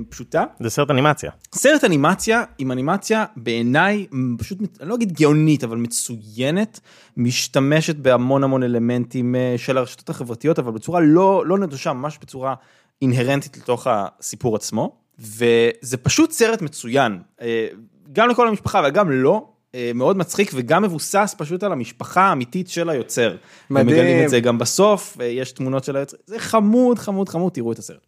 פשוטה. 0.09 0.43
זה 0.59 0.69
סרט 0.69 0.91
אנימציה. 0.91 1.31
סרט 1.55 1.83
אנימציה 1.83 2.43
עם 2.57 2.71
אנימציה 2.71 3.25
בעיניי 3.35 4.07
פשוט, 4.37 4.57
אני 4.81 4.89
לא 4.89 4.95
אגיד 4.95 5.11
גאונית, 5.11 5.63
אבל 5.63 5.77
מצוינת, 5.77 6.79
משתמשת 7.17 7.95
בהמון 7.95 8.43
המון 8.43 8.63
אלמנטים 8.63 9.35
של 9.57 9.77
הרשתות 9.77 10.09
החברתיות, 10.09 10.59
אבל 10.59 10.71
בצורה 10.71 11.01
לא, 11.01 11.43
לא 11.45 11.57
נדושה, 11.57 11.93
ממש 11.93 12.17
בצורה 12.21 12.55
אינהרנטית 13.01 13.57
לתוך 13.57 13.87
הסיפור 13.89 14.55
עצמו, 14.55 15.02
וזה 15.23 15.97
פשוט 15.97 16.31
סרט 16.31 16.61
מצוין, 16.61 17.19
אה, 17.41 17.67
גם 18.13 18.29
לכל 18.29 18.47
המשפחה 18.47 18.81
וגם 18.85 19.11
לא. 19.11 19.47
אה, 19.75 19.91
מאוד 19.95 20.17
מצחיק 20.17 20.51
וגם 20.53 20.83
מבוסס 20.83 21.35
פשוט 21.37 21.63
על 21.63 21.71
המשפחה 21.71 22.21
האמיתית 22.21 22.69
של 22.69 22.89
היוצר. 22.89 23.35
מדהים. 23.69 23.87
ומגלים 23.87 24.23
את 24.23 24.29
זה 24.29 24.39
גם 24.39 24.57
בסוף, 24.57 25.17
אה, 25.21 25.25
יש 25.25 25.51
תמונות 25.51 25.83
של 25.83 25.95
היוצר, 25.95 26.17
זה 26.25 26.39
חמוד 26.39 26.99
חמוד 26.99 27.29
חמוד, 27.29 27.51
תראו 27.51 27.71
את 27.71 27.79
הסרט. 27.79 28.07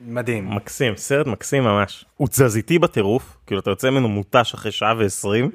מדהים. 0.00 0.50
מקסים, 0.50 0.96
סרט 0.96 1.26
מקסים 1.26 1.64
ממש. 1.64 2.04
הוא 2.16 2.28
תזזיתי 2.28 2.78
בטירוף, 2.78 3.36
כאילו 3.46 3.60
אתה 3.60 3.70
יוצא 3.70 3.90
ממנו 3.90 4.08
מותש 4.08 4.54
אחרי 4.54 4.72
שעה 4.72 4.94
ועשרים, 4.98 5.50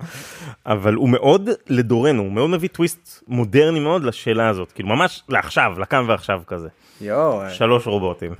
אבל 0.65 0.93
הוא 0.93 1.09
מאוד 1.09 1.49
לדורנו, 1.67 2.23
הוא 2.23 2.31
מאוד 2.31 2.49
מביא 2.49 2.69
טוויסט 2.69 3.23
מודרני 3.27 3.79
מאוד 3.79 4.03
לשאלה 4.03 4.49
הזאת, 4.49 4.71
כאילו 4.71 4.89
ממש 4.89 5.23
לעכשיו, 5.29 5.73
לכאן 5.79 6.09
ועכשיו 6.09 6.41
כזה. 6.47 6.67
יואו, 7.01 7.41
שלוש 7.49 7.87
רובוטים. 7.87 8.33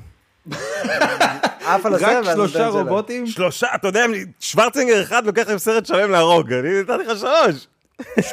עף 1.66 1.86
על 1.86 1.94
הסרט. 1.96 2.26
רק 2.26 2.34
שלושה. 2.34 2.68
רובוטים? 2.68 3.28
שלושה, 3.28 3.68
אתה 3.76 3.88
יודע, 3.88 4.06
שוורצינגר 4.40 5.02
אחד 5.02 5.26
לוקח 5.26 5.50
עם 5.50 5.58
סרט 5.58 5.86
שלם 5.86 6.12
להרוג, 6.12 6.54
אני 6.54 6.70
נתתי 6.82 7.04
לך 7.08 7.18
שלוש. 7.20 7.68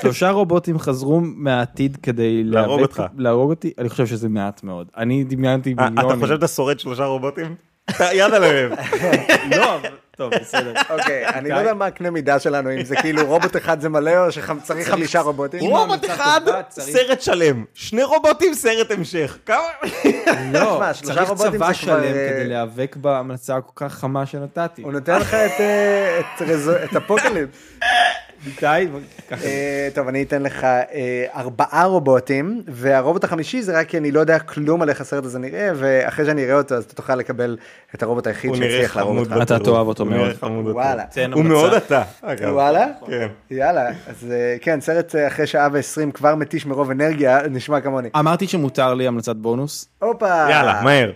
שלושה 0.01 0.31
רובוטים 0.31 0.79
חזרו 0.79 1.21
מהעתיד 1.25 1.97
כדי 2.03 2.45
להרוג 2.45 2.81
אותך. 2.81 3.03
להרוג 3.19 3.51
אותי, 3.51 3.73
אני 3.79 3.89
חושב 3.89 4.07
שזה 4.07 4.29
מעט 4.29 4.63
מאוד. 4.63 4.87
אני 4.97 5.25
דמיינתי 5.25 5.75
אה, 5.79 5.91
מיליונים. 5.91 6.11
אתה 6.11 6.27
חושב 6.27 6.35
שאתה 6.35 6.49
שורד 6.49 6.81
שלושה 6.81 7.05
רובוטים? 7.05 7.55
יד 8.13 8.35
עליהם. 8.35 8.71
לא, 9.57 9.75
אבל- 9.75 9.89
טוב, 10.19 10.33
בסדר. 10.41 10.73
אוקיי, 10.99 11.27
אני 11.39 11.49
לא 11.49 11.55
יודע 11.57 11.75
מה 11.75 11.87
הקנה 11.87 12.11
מידה 12.11 12.39
שלנו, 12.39 12.73
אם 12.75 12.85
זה 12.85 12.97
כאילו 12.97 13.27
רובוט 13.27 13.57
אחד 13.57 13.81
זה 13.81 13.89
מלא 13.89 14.27
או 14.27 14.33
שצריך 14.33 14.89
חמישה 14.93 15.21
רובוטים. 15.21 15.61
רובוט 15.61 15.83
המלצה 16.05 16.15
אחד, 16.15 16.41
סרט 16.71 17.21
שלם. 17.21 17.65
שני 17.75 18.03
רובוטים, 18.03 18.55
סרט 18.55 18.91
המשך. 18.91 19.39
כמה? 19.47 19.57
לא, 20.53 20.83
צריך 21.03 21.33
צבא 21.33 21.73
שלם 21.73 21.95
כבר, 21.97 22.05
אה, 22.05 22.29
כדי 22.33 22.49
להיאבק 22.49 22.97
בהמלצה 22.97 23.57
הכל 23.57 23.73
כך 23.87 23.95
חמה 23.95 24.27
שנתתי. 24.27 24.83
הוא 24.83 24.93
נותן 24.93 25.19
לך 25.21 25.35
את, 25.35 25.61
אה, 25.61 26.21
את 26.21 26.43
רזו- 26.43 26.85
את 26.85 26.97
אפוקליפ. 26.97 27.49
די, 28.61 28.89
ככה. 29.31 29.45
אה, 29.45 29.89
טוב, 29.95 30.09
אני 30.09 30.23
אתן 30.23 30.43
לך 30.43 30.65
אה, 30.65 31.25
ארבעה 31.37 31.85
רובוטים, 31.85 32.63
והרובוט 32.67 33.25
החמישי 33.25 33.63
זה 33.63 33.79
רק 33.79 33.89
כי 33.89 33.99
אני 33.99 34.11
לא 34.11 34.21
יודע 34.21 34.39
כלום 34.39 34.83
על 34.83 34.89
איך 34.89 35.01
הסרט 35.01 35.25
הזה 35.25 35.39
נראה, 35.39 35.71
ואחרי 35.75 36.25
שאני 36.27 36.45
אראה 36.45 36.55
אותו 36.55 36.75
אז 36.75 36.85
אתה 36.85 36.95
תוכל 36.95 37.15
לקבל 37.15 37.57
את 37.95 38.03
הרובוט 38.03 38.27
היחיד 38.27 38.55
שהצליח 38.55 38.97
להרוג 38.97 39.19
אותך. 39.19 39.35
אתה 39.43 39.59
תאהב 39.59 39.87
אותו 39.87 40.05
מאוד. 40.05 40.31
וואלה. 40.43 41.05
הוא. 41.33 41.45
מאוד 41.45 41.73
אתה. 41.73 42.03
אגב. 42.23 42.53
וואלה? 42.53 42.87
כן. 43.07 43.29
יאללה, 43.51 43.89
אז 43.89 44.27
אה, 44.31 44.57
כן, 44.61 44.81
סרט 44.81 45.15
אחרי 45.27 45.47
שעה 45.47 45.69
ועשרים 45.73 46.13
כבר 46.13 46.35
מתיש 46.35 46.67
מרוב 46.67 46.91
אנרגיה, 46.91 47.39
נשמע 47.51 47.81
כמוני. 47.81 48.09
אמרתי 48.19 48.49
שמותר 48.49 48.95
לי 48.95 49.07
המלצת 49.07 49.37
בונוס. 49.37 49.89
הופה. 49.99 50.51
יאללה, 50.51 50.83
מהר. 50.83 51.13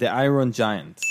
The 0.00 0.04
Iron 0.04 0.58
Giant. 0.58 1.02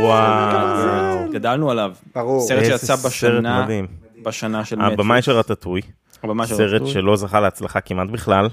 וואו. 0.00 1.32
גדלנו 1.32 1.70
עליו. 1.70 1.92
ברור. 2.14 2.40
סרט 2.40 2.64
שיצא 2.64 2.86
סרט 2.86 3.06
בשנה, 3.06 3.64
מדהים. 3.64 4.05
בשנה 4.26 4.64
של 4.64 4.80
הבמאי 4.80 5.22
של 5.22 5.32
רטטוי. 5.32 5.80
הבמאי 6.22 6.46
של 6.46 6.54
סרט. 6.54 6.86
שלא 6.86 7.16
זכה 7.16 7.40
להצלחה 7.40 7.80
כמעט 7.80 8.08
בכלל. 8.08 8.48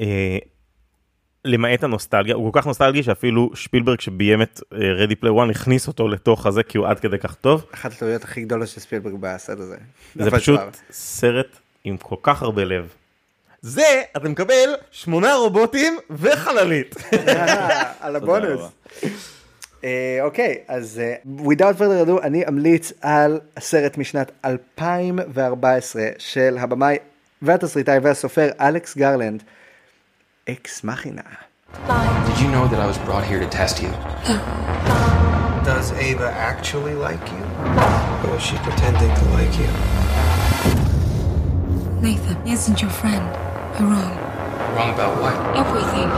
אה, 0.00 0.38
למעט 1.44 1.84
הנוסטלגיה, 1.84 2.34
הוא 2.34 2.52
כל 2.52 2.60
כך 2.60 2.66
נוסטלגי 2.66 3.02
שאפילו 3.02 3.50
שפילברג 3.54 4.00
שביים 4.00 4.42
את 4.42 4.60
Ready 4.72 5.24
Play 5.24 5.28
One 5.28 5.50
הכניס 5.50 5.88
אותו 5.88 6.08
לתוך 6.08 6.46
הזה 6.46 6.62
כי 6.62 6.78
הוא 6.78 6.86
עד 6.86 7.00
כדי 7.00 7.18
כך 7.18 7.34
טוב. 7.34 7.66
אחת 7.74 7.92
הטעויות 7.92 8.24
הכי 8.24 8.42
גדולות 8.42 8.68
של 8.68 8.80
ספילברג 8.80 9.14
בסרט 9.20 9.58
הזה. 9.58 9.76
זה 10.14 10.24
נפל 10.26 10.38
פשוט. 10.38 10.60
סרט 10.90 11.56
עם 11.84 11.96
כל 11.96 12.16
כך 12.22 12.42
הרבה 12.42 12.64
לב. 12.64 12.88
זה 13.60 14.02
אתה 14.16 14.28
מקבל 14.28 14.74
שמונה 14.90 15.34
רובוטים 15.34 15.98
וחללית. 16.10 16.96
אה, 17.28 17.92
על 18.00 18.16
הבונוס. 18.16 18.62
אה, 19.84 20.18
אוקיי, 20.22 20.58
אז 20.68 21.00
אה, 21.02 21.14
without 21.44 21.78
further 21.78 22.08
ado, 22.08 22.22
אני 22.22 22.44
אמליץ 22.48 22.92
על 23.00 23.40
הסרט 23.56 23.98
משנת 23.98 24.32
2014 24.44 26.02
של 26.18 26.56
הבמאי 26.60 26.96
והתסריטאי 27.42 27.98
והסופר 27.98 28.50
אלכס 28.60 28.96
גרלנד, 28.96 29.42
אקס 30.50 30.84
מכינה. 30.84 31.22
Did 31.88 32.38
you 32.38 32.48
know 32.54 32.66
that 32.70 32.80
I 32.84 32.86
was 32.86 32.98
brought 32.98 33.24
here 33.24 33.40
to 33.40 33.50
test 33.60 33.82
you? 33.82 33.90
Does 35.64 35.92
Ava 36.08 36.30
actually 36.50 36.94
like 37.06 37.24
you? 37.34 37.44
Or 38.26 38.36
is 38.36 38.44
she 38.48 38.56
pretending 38.68 39.12
to 39.20 39.24
like 39.38 39.54
you? 39.62 39.70
Nathan 42.06 42.38
isn't 42.54 42.78
your 42.82 42.94
friend. 43.00 43.24
You're 43.74 43.88
wrong. 43.92 44.14
Wrong 44.74 44.90
about 44.96 45.12
what? 45.22 45.36
Everything. 45.62 46.08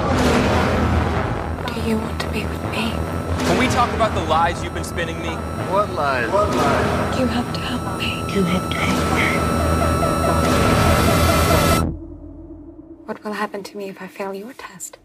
Do 1.71 1.77
you 1.89 1.97
want 2.05 2.21
to 2.25 2.29
be 2.35 2.43
with 2.53 2.65
me? 2.75 3.06
Can 3.47 3.59
we 3.59 3.69
talk 3.69 3.93
about 3.95 4.13
the 4.13 4.23
lies 4.23 4.63
you've 4.65 4.75
been 4.75 4.83
spinning 4.83 5.23
me? 5.23 5.29
What 5.71 5.89
lies? 5.93 6.29
What 6.33 6.51
lies? 6.51 7.19
You 7.19 7.27
have 7.27 7.55
to 7.55 7.61
help 7.61 7.97
me. 7.97 8.17
You 8.35 8.43
have 8.43 8.69
to 8.71 8.77
help 8.77 9.15
me. 9.15 9.27
What 13.07 13.23
will 13.23 13.35
happen 13.35 13.63
to 13.63 13.77
me 13.77 13.89
if 13.89 14.03
I 14.03 14.09
fail 14.09 14.35
your 14.35 14.53
test? 14.53 14.99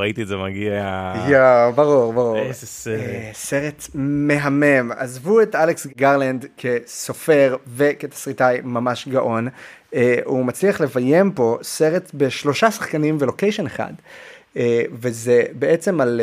ראיתי 0.00 0.22
את 0.22 0.28
זה 0.28 0.36
מגיע. 0.36 1.12
יואו, 1.28 1.72
ברור, 1.72 2.12
ברור. 2.12 2.38
איזה 2.38 2.66
סרט. 2.66 3.00
אה, 3.00 3.30
סרט 3.34 3.86
מהמם. 3.94 4.92
עזבו 4.96 5.42
את 5.42 5.54
אלכס 5.54 5.86
גרלנד 5.86 6.46
כסופר 6.56 7.56
וכתסריטאי 7.76 8.58
ממש 8.64 9.08
גאון. 9.08 9.48
אה, 9.94 10.18
הוא 10.24 10.44
מצליח 10.44 10.80
לביים 10.80 11.32
פה 11.32 11.58
סרט 11.62 12.10
בשלושה 12.14 12.70
שחקנים 12.70 13.16
ולוקיישן 13.20 13.66
אחד. 13.66 13.92
אה, 14.56 14.82
וזה 14.92 15.42
בעצם 15.52 16.00
על 16.00 16.20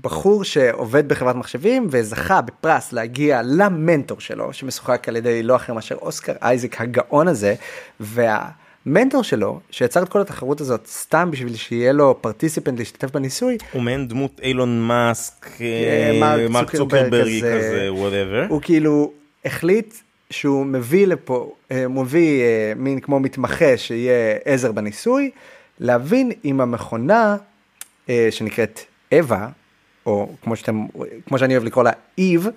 בחור 0.00 0.44
שעובד 0.44 1.08
בחברת 1.08 1.36
מחשבים 1.36 1.86
וזכה 1.90 2.40
בפרס 2.40 2.92
להגיע 2.92 3.40
למנטור 3.44 4.20
שלו, 4.20 4.52
שמשוחק 4.52 5.08
על 5.08 5.16
ידי 5.16 5.42
לא 5.42 5.56
אחר 5.56 5.74
מאשר 5.74 5.94
אוסקר 5.94 6.32
אייזק 6.42 6.80
הגאון 6.80 7.28
הזה. 7.28 7.54
וה... 8.00 8.61
מנטור 8.86 9.22
שלו 9.22 9.60
שיצר 9.70 10.02
את 10.02 10.08
כל 10.08 10.20
התחרות 10.20 10.60
הזאת 10.60 10.86
סתם 10.86 11.28
בשביל 11.30 11.56
שיהיה 11.56 11.92
לו 11.92 12.18
participant 12.20 12.78
להשתתף 12.78 13.10
בניסוי 13.10 13.58
הוא 13.72 13.82
מעין 13.82 14.08
דמות 14.08 14.40
אילון 14.42 14.80
מאסק, 14.80 15.46
אה, 15.60 16.10
אה, 16.22 16.48
מרק 16.48 16.76
צוקרברג 16.76 17.38
כזה. 17.38 17.88
Whatever. 17.90 18.46
הוא 18.48 18.60
כאילו 18.62 19.12
החליט 19.44 19.94
שהוא 20.30 20.66
מביא 20.66 21.06
לפה, 21.06 21.52
אה, 21.70 21.88
מביא 21.88 22.42
מין 22.76 23.00
כמו 23.00 23.20
מתמחה 23.20 23.76
שיהיה 23.76 24.36
עזר 24.44 24.72
בניסוי, 24.72 25.30
להבין 25.80 26.32
אם 26.44 26.60
המכונה 26.60 27.36
שנקראת 28.30 28.80
אווה, 29.14 29.48
או 30.06 30.28
כמו 30.42 30.56
שאתם, 30.56 30.86
כמו 31.26 31.38
שאני 31.38 31.54
אוהב 31.54 31.64
לקרוא 31.64 31.84
לה 31.84 31.90
איב, 32.18 32.48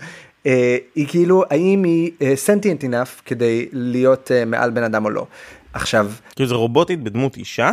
היא 0.95 1.07
כאילו 1.07 1.43
האם 1.49 1.83
היא 1.83 2.11
sentient 2.35 2.83
enough 2.83 3.21
כדי 3.25 3.65
להיות 3.71 4.31
מעל 4.45 4.71
בן 4.71 4.83
אדם 4.83 5.05
או 5.05 5.09
לא. 5.09 5.27
עכשיו, 5.75 6.11
כאילו 6.35 6.49
זה 6.49 6.55
רובוטית 6.55 7.03
בדמות 7.03 7.37
אישה, 7.37 7.71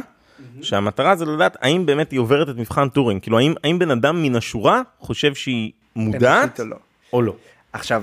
שהמטרה 0.62 1.17
זה 1.17 1.25
לדעת 1.25 1.57
האם 1.61 1.87
באמת 1.87 2.11
היא 2.11 2.21
עוברת 2.21 2.49
את 2.49 2.57
מבחן 2.57 2.88
טורינג, 2.88 3.23
כאילו 3.23 3.38
האם, 3.38 3.55
האם 3.65 3.79
בן 3.79 3.91
אדם 3.91 4.23
מן 4.23 4.37
השורה 4.37 4.83
חושב 4.99 5.35
שהיא 5.35 5.73
מודעת 5.97 6.61
או 6.61 6.65
לא. 6.65 6.77
או 7.12 7.23
לא. 7.23 7.35
עכשיו, 7.73 8.03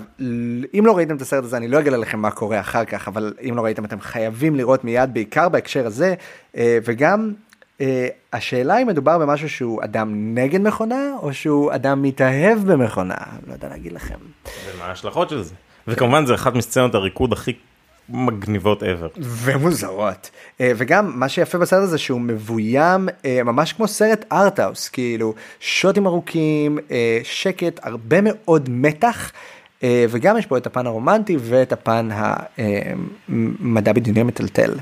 אם 0.80 0.84
לא 0.86 0.98
ראיתם 0.98 1.16
את 1.16 1.22
הסרט 1.22 1.44
הזה, 1.44 1.58
אני 1.58 1.68
לא 1.68 1.80
אגלה 1.80 1.98
לכם 1.98 2.20
מה 2.20 2.32
קורה 2.32 2.60
אחר 2.60 2.86
כך, 2.86 3.08
אבל 3.08 3.34
אם 3.50 3.56
לא 3.56 3.62
ראיתם, 3.62 3.86
אתם 3.86 4.02
חייבים 4.02 4.56
לראות 4.56 4.84
מיד, 4.84 5.14
בעיקר 5.14 5.50
בהקשר 5.50 5.86
הזה, 5.86 6.14
אה, 6.58 6.78
וגם 6.84 7.34
אה, 7.82 8.08
השאלה 8.34 8.82
אם 8.82 8.88
מדובר 8.88 9.18
במשהו 9.18 9.50
שהוא 9.50 9.84
אדם 9.84 10.36
נגד 10.36 10.62
מכונה, 10.62 11.16
או 11.22 11.34
שהוא 11.34 11.74
אדם 11.74 12.02
מתאהב 12.02 12.72
במכונה, 12.72 13.16
לא 13.48 13.54
יודע 13.54 13.70
להגיד 13.70 13.92
לכם. 13.92 14.16
ומה 14.76 14.86
ההשלכות 14.86 15.30
של 15.30 15.42
זה. 15.42 15.54
וכמובן 15.88 16.26
זה 16.26 16.36
אחת 16.36 16.54
מסצנות 16.54 16.96
הריקוד 16.96 17.34
הכי 17.34 17.54
מגניבות 18.10 18.84
ever. 18.84 19.20
ומוזרות. 19.20 20.30
אה, 20.62 20.72
וגם 20.78 21.20
מה 21.20 21.30
שיפה 21.30 21.58
בסרט 21.58 21.84
הזה 21.84 21.98
שהוא 21.98 22.22
מבוים 22.22 23.10
אה, 23.26 23.44
ממש 23.44 23.74
כמו 23.74 23.88
סרט 23.88 24.26
ארטהאוס, 24.32 24.90
כאילו 24.90 25.34
שוטים 25.60 26.08
ארוכים, 26.08 26.80
אה, 26.92 27.20
שקט, 27.24 27.80
הרבה 27.84 28.18
מאוד 28.22 28.70
מתח. 28.70 29.32
וגם 30.10 30.38
יש 30.38 30.46
פה 30.46 30.58
את 30.58 30.68
הפן 30.68 30.88
הרומנטי 30.88 31.38
ואת 31.40 31.72
הפן 31.72 32.10
המדע 33.30 33.94
בדיוני 33.94 34.22
המטלטל. 34.22 34.74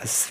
אז 0.00 0.30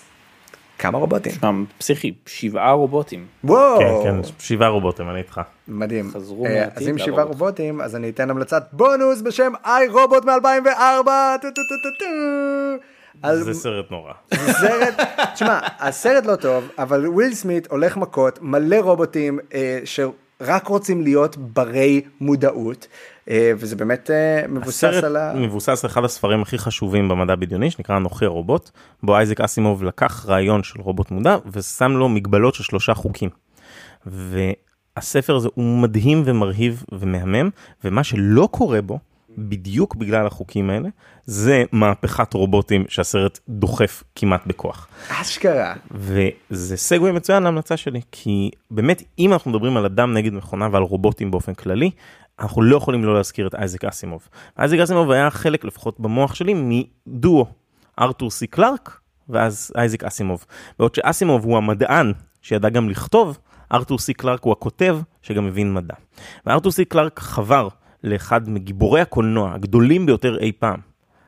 כמה 0.79 0.97
רובוטים. 0.97 1.31
שם 1.41 1.65
פסיכי, 1.77 2.13
שבעה 2.25 2.71
רובוטים. 2.71 3.25
וואו. 3.43 3.79
כן, 3.79 3.93
כן, 4.03 4.29
שבעה 4.39 4.69
רובוטים, 4.69 5.09
אני 5.09 5.17
איתך. 5.17 5.41
מדהים. 5.67 6.11
חזרו 6.11 6.45
אה, 6.45 6.51
מהעתיד 6.53 6.88
אז 6.88 6.89
אם 6.89 6.97
שבעה. 6.97 7.25
רובוטים, 7.25 7.81
אז 7.81 7.95
אני 7.95 8.09
אתן 8.09 8.29
המלצת 8.29 8.63
בונוס 8.71 9.21
בשם 9.21 9.53
איי 9.65 9.88
רובוט 9.88 10.25
מ-2004. 10.25 11.09
זה 13.33 13.53
סרט 13.53 13.91
נורא. 13.91 14.13
סרט, 14.33 14.93
תשמע, 15.33 15.59
הסרט 15.79 16.25
לא 16.25 16.35
טוב, 16.35 16.69
אבל 16.77 17.07
וויל 17.07 17.33
סמית 17.33 17.67
הולך 17.67 17.97
מכות, 17.97 18.39
מלא 18.41 18.75
רובוטים 18.75 19.39
אה, 19.53 19.79
שרק 19.85 20.67
רוצים 20.67 21.01
להיות 21.01 21.38
ברי 21.38 22.01
מודעות, 22.21 22.88
וזה 23.29 23.75
באמת 23.75 24.11
אה, 24.11 24.47
מבוסס 24.47 25.03
על 25.03 25.15
ה... 25.15 25.33
מבוסס 25.35 25.85
על 25.85 25.91
אחד 25.91 26.03
הספרים 26.03 26.41
הכי 26.41 26.57
חשובים 26.57 27.09
במדע 27.09 27.35
בדיוני 27.35 27.71
שנקרא 27.71 27.97
אנוכי 27.97 28.25
הרובוט, 28.25 28.69
בו 29.03 29.15
אייזק 29.15 29.41
אסימוב 29.41 29.83
לקח 29.83 30.25
רעיון 30.27 30.63
של 30.63 30.81
רובוט 30.81 31.11
מודע 31.11 31.38
ושם 31.51 31.91
לו 31.91 32.09
מגבלות 32.09 32.55
של 32.55 32.63
שלושה 32.63 32.93
חוקים. 32.93 33.29
והספר 34.05 35.35
הזה 35.35 35.49
הוא 35.55 35.81
מדהים 35.81 36.23
ומרהיב 36.25 36.83
ומהמם, 36.91 37.49
ומה 37.83 38.03
שלא 38.03 38.49
קורה 38.51 38.81
בו, 38.81 38.99
בדיוק 39.38 39.95
בגלל 39.95 40.27
החוקים 40.27 40.69
האלה, 40.69 40.89
זה 41.25 41.63
מהפכת 41.71 42.33
רובוטים 42.33 42.85
שהסרט 42.88 43.39
דוחף 43.49 44.03
כמעט 44.15 44.47
בכוח. 44.47 44.88
אשכרה. 45.09 45.73
וזה 45.91 46.77
סגווי 46.77 47.11
מצוין 47.11 47.43
להמלצה 47.43 47.77
שלי, 47.77 48.01
כי 48.11 48.51
באמת 48.71 49.03
אם 49.19 49.33
אנחנו 49.33 49.51
מדברים 49.51 49.77
על 49.77 49.85
אדם 49.85 50.13
נגד 50.13 50.33
מכונה 50.33 50.67
ועל 50.71 50.83
רובוטים 50.83 51.31
באופן 51.31 51.53
כללי, 51.53 51.91
אנחנו 52.39 52.61
לא 52.61 52.77
יכולים 52.77 53.03
לא 53.03 53.15
להזכיר 53.15 53.47
את 53.47 53.55
אייזק 53.55 53.85
אסימוב. 53.85 54.27
אייזק 54.59 54.77
אסימוב 54.77 55.11
היה 55.11 55.29
חלק 55.29 55.65
לפחות 55.65 55.99
במוח 55.99 56.35
שלי 56.35 56.53
מדואו, 56.55 57.45
ארתור 57.99 58.31
סי 58.31 58.47
קלארק 58.47 58.99
ואז 59.29 59.71
אייזק 59.77 60.03
אסימוב. 60.03 60.45
בעוד 60.79 60.95
שאסימוב 60.95 61.45
הוא 61.45 61.57
המדען 61.57 62.13
שידע 62.41 62.69
גם 62.69 62.89
לכתוב, 62.89 63.37
ארתור 63.71 63.99
סי 63.99 64.13
קלארק 64.13 64.43
הוא 64.43 64.51
הכותב 64.51 64.99
שגם 65.21 65.45
מבין 65.45 65.73
מדע. 65.73 65.93
וארתור 66.45 66.71
סי 66.71 66.85
קלארק 66.85 67.19
חבר 67.19 67.67
לאחד 68.03 68.49
מגיבורי 68.49 69.01
הקולנוע 69.01 69.53
הגדולים 69.53 70.05
ביותר 70.05 70.37
אי 70.39 70.51
פעם, 70.51 70.79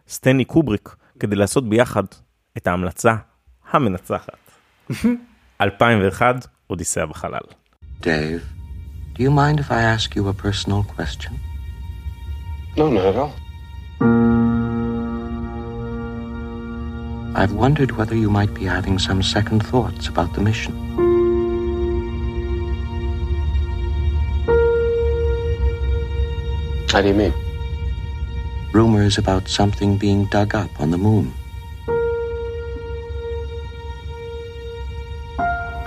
סטנלי 0.10 0.46
קובריק, 0.46 0.96
כדי 1.20 1.36
לעשות 1.36 1.70
ביחד 1.70 2.04
את 2.58 2.68
ההמלצה 2.68 3.16
המנצחת. 3.72 4.38
2001, 5.62 6.48
אודיסאה 6.70 7.06
בחלל. 7.06 7.40
Dave, 8.02 8.57
do 9.18 9.24
you 9.24 9.32
mind 9.32 9.60
if 9.60 9.72
I 9.72 9.82
ask 9.82 10.16
you 10.16 10.28
a 10.28 10.34
personal 10.34 10.84
question? 10.84 11.40
No, 12.78 12.88
not 12.88 13.06
at 13.08 13.16
all. 13.16 13.34
I've 17.36 17.54
wondered 17.54 17.94
whether 17.94 18.16
you 18.16 18.30
might 18.30 18.54
be 18.54 18.66
having 18.66 19.00
some 19.00 19.24
second 19.24 19.66
thoughts 19.66 20.08
about 20.08 20.36
the 20.36 20.42
mission. 20.42 20.74
How 26.92 27.02
do 27.02 27.08
you 27.08 27.16
mean? 27.16 27.34
Rumors 28.72 29.18
about 29.18 29.48
something 29.48 29.98
being 29.98 30.26
dug 30.26 30.54
up 30.54 30.80
on 30.80 30.92
the 30.92 30.98
moon. 31.00 31.34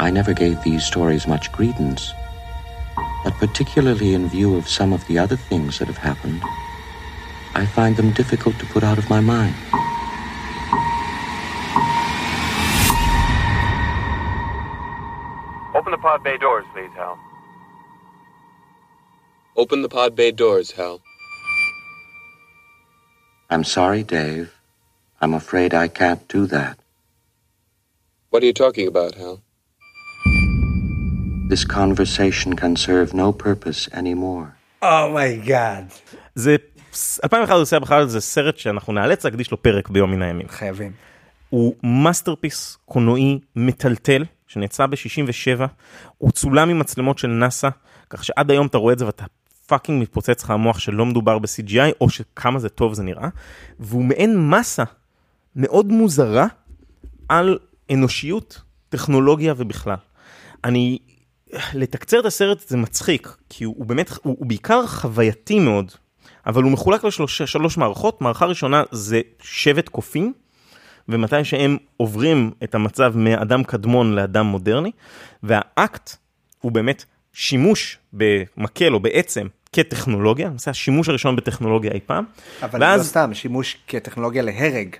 I 0.00 0.10
never 0.10 0.34
gave 0.34 0.60
these 0.64 0.82
stories 0.84 1.28
much 1.28 1.52
credence, 1.52 2.12
but 3.24 3.34
particularly 3.38 4.14
in 4.14 4.28
view 4.28 4.56
of 4.56 4.68
some 4.68 4.92
of 4.92 5.06
the 5.06 5.18
other 5.18 5.36
things 5.36 5.78
that 5.78 5.88
have 5.88 5.98
happened, 5.98 6.42
I 7.54 7.66
find 7.66 7.96
them 7.96 8.12
difficult 8.12 8.58
to 8.58 8.66
put 8.66 8.82
out 8.82 8.98
of 8.98 9.10
my 9.10 9.20
mind. 9.20 9.54
Open 15.74 15.92
the 15.92 15.98
pod 15.98 16.22
bay 16.22 16.38
doors, 16.38 16.64
please, 16.72 16.90
Hal. 16.94 17.18
Open 19.56 19.82
the 19.82 19.88
pod 19.88 20.14
bay 20.14 20.30
doors, 20.30 20.70
Hal. 20.72 21.00
I'm 23.50 23.64
sorry, 23.64 24.02
Dave. 24.02 24.54
I'm 25.20 25.34
afraid 25.34 25.74
I 25.74 25.88
can't 25.88 26.26
do 26.28 26.46
that. 26.46 26.78
What 28.30 28.42
are 28.42 28.46
you 28.46 28.52
talking 28.52 28.86
about, 28.86 29.16
Hal? 29.16 29.42
This 31.50 31.64
conversation 31.64 32.54
can 32.54 32.76
serve 32.76 33.14
no 33.14 33.32
purpose 33.32 33.88
anymore. 33.92 34.46
Oh 34.82 35.08
my 35.08 35.33
God. 35.33 35.84
זה 36.34 36.56
2001 37.24 37.52
עושה 37.52 37.78
בכלל 37.78 38.06
זה 38.06 38.20
סרט 38.20 38.58
שאנחנו 38.58 38.92
נאלץ 38.92 39.24
להקדיש 39.24 39.50
לו 39.50 39.62
פרק 39.62 39.88
ביום 39.88 40.10
מן 40.10 40.22
הימים. 40.22 40.48
חייבים. 40.48 40.92
הוא 41.50 41.74
masterpiece 41.82 42.78
קולנועי 42.84 43.38
מטלטל 43.56 44.24
שנעצר 44.46 44.86
ב-67, 44.86 45.62
הוא 46.18 46.30
צולם 46.30 46.68
עם 46.68 46.78
מצלמות 46.78 47.18
של 47.18 47.28
נאסא, 47.28 47.68
כך 48.10 48.24
שעד 48.24 48.50
היום 48.50 48.66
אתה 48.66 48.78
רואה 48.78 48.92
את 48.92 48.98
זה 48.98 49.06
ואתה 49.06 49.24
fucking 49.66 50.02
מתפוצץ 50.02 50.44
לך 50.44 50.50
המוח 50.50 50.78
שלא 50.78 51.06
מדובר 51.06 51.38
ב-CGI, 51.38 51.92
או 52.00 52.10
שכמה 52.10 52.58
זה 52.58 52.68
טוב 52.68 52.94
זה 52.94 53.02
נראה, 53.02 53.28
והוא 53.80 54.04
מעין 54.04 54.50
מסה 54.50 54.84
מאוד 55.56 55.86
מוזרה 55.86 56.46
על 57.28 57.58
אנושיות, 57.92 58.62
טכנולוגיה 58.88 59.54
ובכלל. 59.56 59.96
אני, 60.64 60.98
לתקצר 61.74 62.20
את 62.20 62.26
הסרט 62.26 62.60
זה 62.68 62.76
מצחיק, 62.76 63.28
כי 63.48 63.64
הוא, 63.64 63.74
הוא 63.78 63.86
באמת, 63.86 64.10
הוא, 64.10 64.36
הוא 64.38 64.46
בעיקר 64.46 64.86
חווייתי 64.86 65.58
מאוד, 65.58 65.92
אבל 66.46 66.62
הוא 66.62 66.72
מחולק 66.72 67.04
לשלוש 67.04 67.78
מערכות, 67.78 68.20
מערכה 68.20 68.46
ראשונה 68.46 68.82
זה 68.90 69.20
שבט 69.42 69.88
קופים, 69.88 70.32
ומתי 71.08 71.44
שהם 71.44 71.76
עוברים 71.96 72.50
את 72.64 72.74
המצב 72.74 73.12
מאדם 73.16 73.64
קדמון 73.64 74.14
לאדם 74.14 74.46
מודרני, 74.46 74.90
והאקט 75.42 76.16
הוא 76.60 76.72
באמת 76.72 77.04
שימוש 77.32 77.98
במקל 78.12 78.94
או 78.94 79.00
בעצם 79.00 79.46
כטכנולוגיה, 79.72 80.48
למעשה 80.48 80.70
השימוש 80.70 81.08
הראשון 81.08 81.36
בטכנולוגיה 81.36 81.92
אי 81.92 82.00
פעם. 82.06 82.24
אבל 82.62 82.80
ואז, 82.82 83.00
לא 83.00 83.04
סתם, 83.04 83.30
שימוש 83.34 83.76
כטכנולוגיה 83.86 84.42
להרג. 84.42 84.96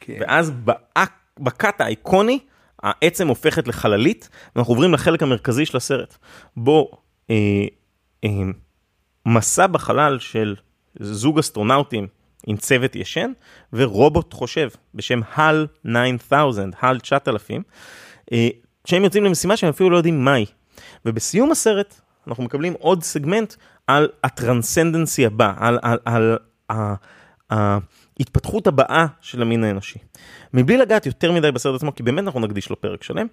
כי- 0.00 0.16
ואז 0.20 0.50
באק, 0.50 1.12
בקאט 1.40 1.80
האיקוני, 1.80 2.38
העצם 2.84 3.28
הופכת 3.28 3.68
לחללית, 3.68 4.28
ואנחנו 4.56 4.72
עוברים 4.72 4.94
לחלק 4.94 5.22
המרכזי 5.22 5.66
של 5.66 5.76
הסרט, 5.76 6.16
בו 6.56 6.90
אה, 7.30 7.36
אה, 8.24 8.30
מסע 9.26 9.66
בחלל 9.66 10.18
של 10.18 10.54
זוג 11.00 11.38
אסטרונאוטים 11.38 12.06
עם 12.46 12.56
צוות 12.56 12.96
ישן, 12.96 13.32
ורובוט 13.72 14.34
חושב 14.34 14.68
בשם 14.94 15.20
הל 15.34 15.66
9000, 15.86 16.70
הל 16.80 17.00
9000, 17.00 17.62
אה, 18.32 18.48
שהם 18.84 19.04
יוצאים 19.04 19.24
למשימה 19.24 19.56
שהם 19.56 19.70
אפילו 19.70 19.90
לא 19.90 19.96
יודעים 19.96 20.24
מהי. 20.24 20.46
ובסיום 21.04 21.50
הסרט 21.52 22.00
אנחנו 22.26 22.44
מקבלים 22.44 22.72
עוד 22.78 23.02
סגמנט 23.02 23.54
על 23.86 24.08
הטרנסנדנסי 24.24 25.26
הבא, 25.26 25.52
על, 25.56 25.78
על, 25.82 25.98
על, 26.04 26.36
על 26.68 27.78
ההתפתחות 28.18 28.66
הבאה 28.66 29.06
של 29.20 29.42
המין 29.42 29.64
האנושי. 29.64 29.98
מבלי 30.54 30.76
לגעת 30.76 31.06
יותר 31.06 31.32
מדי 31.32 31.52
בסרט 31.52 31.74
עצמו, 31.74 31.94
כי 31.94 32.02
באמת 32.02 32.24
אנחנו 32.24 32.40
נקדיש 32.40 32.70
לו 32.70 32.80
פרק 32.80 33.02
שלם, 33.02 33.26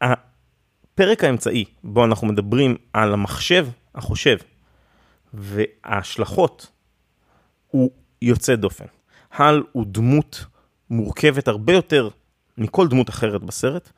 הפרק 0.00 1.24
האמצעי 1.24 1.64
בו 1.84 2.04
אנחנו 2.04 2.26
מדברים 2.26 2.76
על 2.92 3.12
המחשב 3.12 3.66
החושב 3.94 4.36
וההשלכות 5.34 6.66
הוא 7.68 7.90
יוצא 8.22 8.54
דופן. 8.54 8.84
הל 9.32 9.62
הוא 9.72 9.84
דמות 9.88 10.44
מורכבת 10.90 11.48
הרבה 11.48 11.72
יותר 11.72 12.08
מכל 12.58 12.88
דמות 12.88 13.10
אחרת 13.10 13.42
בסרט. 13.42 13.90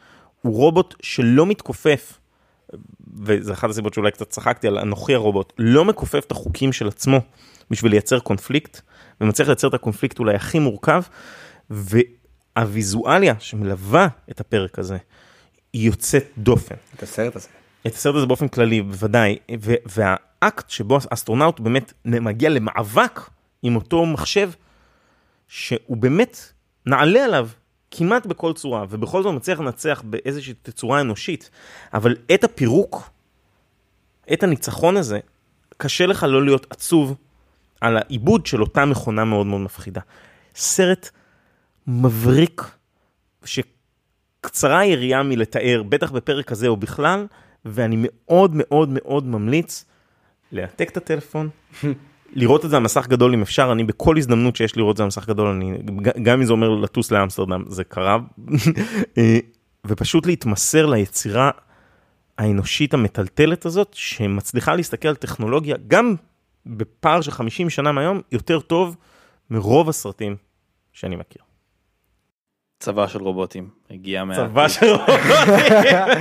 הוא 0.43 0.57
רובוט 0.57 0.95
שלא 1.03 1.47
מתכופף, 1.47 2.21
וזה 3.17 3.53
אחת 3.53 3.71
הסיבות 3.71 3.95
שאולי 3.95 4.11
קצת 4.11 4.31
צחקתי 4.31 4.69
על 4.69 4.79
אנוכי 4.79 5.15
הרובוט, 5.15 5.53
לא 5.59 5.85
מכופף 5.85 6.25
את 6.27 6.31
החוקים 6.31 6.73
של 6.73 6.89
עצמו 6.89 7.21
בשביל 7.71 7.93
לייצר 7.93 8.19
קונפליקט, 8.19 8.81
ומצליח 9.21 9.49
לייצר 9.49 9.69
את 9.69 9.75
הקונפליקט 9.75 10.19
אולי 10.19 10.35
הכי 10.35 10.59
מורכב, 10.59 11.03
והוויזואליה 11.71 13.35
שמלווה 13.39 14.09
את 14.31 14.41
הפרק 14.41 14.79
הזה, 14.79 14.97
היא 15.73 15.87
יוצאת 15.87 16.25
דופן. 16.39 16.75
את 16.95 17.03
הסרט 17.03 17.37
הזה. 17.37 17.49
את 17.87 17.95
הסרט 17.95 18.15
הזה 18.15 18.27
באופן 18.27 18.49
כללי, 18.49 18.83
בוודאי, 18.83 19.37
ו- 19.61 19.75
והאקט 19.87 20.71
שבו 20.71 20.99
האסטרונאוט 21.11 21.61
באמת 21.61 21.93
מגיע 22.05 22.49
למאבק 22.49 23.21
עם 23.63 23.77
אותו 23.77 24.07
מחשב, 24.07 24.51
שהוא 25.49 25.97
באמת 25.97 26.53
נעלה 26.87 27.25
עליו 27.25 27.49
כמעט 27.91 28.27
בכל 28.27 28.53
צורה, 28.53 28.85
ובכל 28.91 29.23
זאת 29.23 29.35
מצליח 29.35 29.61
לנצח 29.61 30.03
באיזושהי 30.05 30.55
תצורה 30.63 31.01
אנושית, 31.01 31.51
אבל 31.95 32.17
את 32.35 32.45
הפירוק, 32.45 33.11
את 34.33 34.43
הניצחון 34.43 34.97
הזה, 34.97 35.19
קשה 35.77 36.07
לך 36.07 36.23
לא 36.23 36.45
להיות 36.45 36.67
עצוב 36.71 37.15
על 37.81 37.97
העיבוד 37.97 38.47
של 38.47 38.61
אותה 38.61 38.85
מכונה 38.85 39.25
מאוד 39.25 39.47
מאוד 39.47 39.61
מפחידה. 39.61 40.01
סרט 40.55 41.11
מבריק, 41.87 42.63
שקצרה 43.45 44.79
היריעה 44.79 45.23
מלתאר, 45.23 45.83
בטח 45.89 46.11
בפרק 46.11 46.53
הזה 46.53 46.69
או 46.69 46.77
בכלל, 46.77 47.27
ואני 47.65 47.97
מאוד 47.99 48.51
מאוד 48.55 48.89
מאוד 48.93 49.27
ממליץ 49.27 49.85
לנתק 50.53 50.89
את 50.91 50.97
הטלפון, 50.97 51.49
לראות 52.33 52.65
את 52.65 52.71
זה 52.71 52.77
על 52.77 52.83
מסך 52.83 53.07
גדול 53.09 53.35
אם 53.35 53.43
אפשר, 53.43 53.73
אני 53.73 53.85
בכל 53.85 54.17
הזדמנות 54.17 54.57
שיש 54.57 54.77
לראות 54.77 54.93
את 54.93 54.97
זה 54.97 55.03
על 55.03 55.07
מסך 55.07 55.29
גדול, 55.29 55.49
אני, 55.49 55.79
גם 56.23 56.41
אם 56.41 56.47
זה 56.47 56.53
אומר 56.53 56.69
לטוס 56.69 57.11
לאמסטרדם, 57.11 57.65
זה 57.69 57.85
קרה, 57.85 58.19
ופשוט 59.87 60.27
להתמסר 60.27 60.87
ליצירה 60.87 61.51
האנושית 62.39 62.95
המטלטלת 62.95 63.67
הזאת, 63.67 63.89
שמצליחה 63.93 64.75
להסתכל 64.75 65.09
על 65.09 65.15
טכנולוגיה, 65.15 65.77
גם 65.89 66.15
בפער 66.69 67.21
של 67.21 67.31
50 67.31 67.71
שנה 67.71 67.93
מהיום, 67.93 68.21
יותר 68.33 68.61
טוב 68.61 68.97
מרוב 69.51 69.89
הסרטים 69.89 70.37
שאני 70.93 71.17
מכיר. 71.17 71.43
צבא 72.79 73.07
של 73.07 73.23
רובוטים 73.23 73.71
הגיע 73.91 74.25
מה... 74.25 74.35
צבא 74.35 74.69
של 74.69 74.87
רובוטים. 74.87 75.17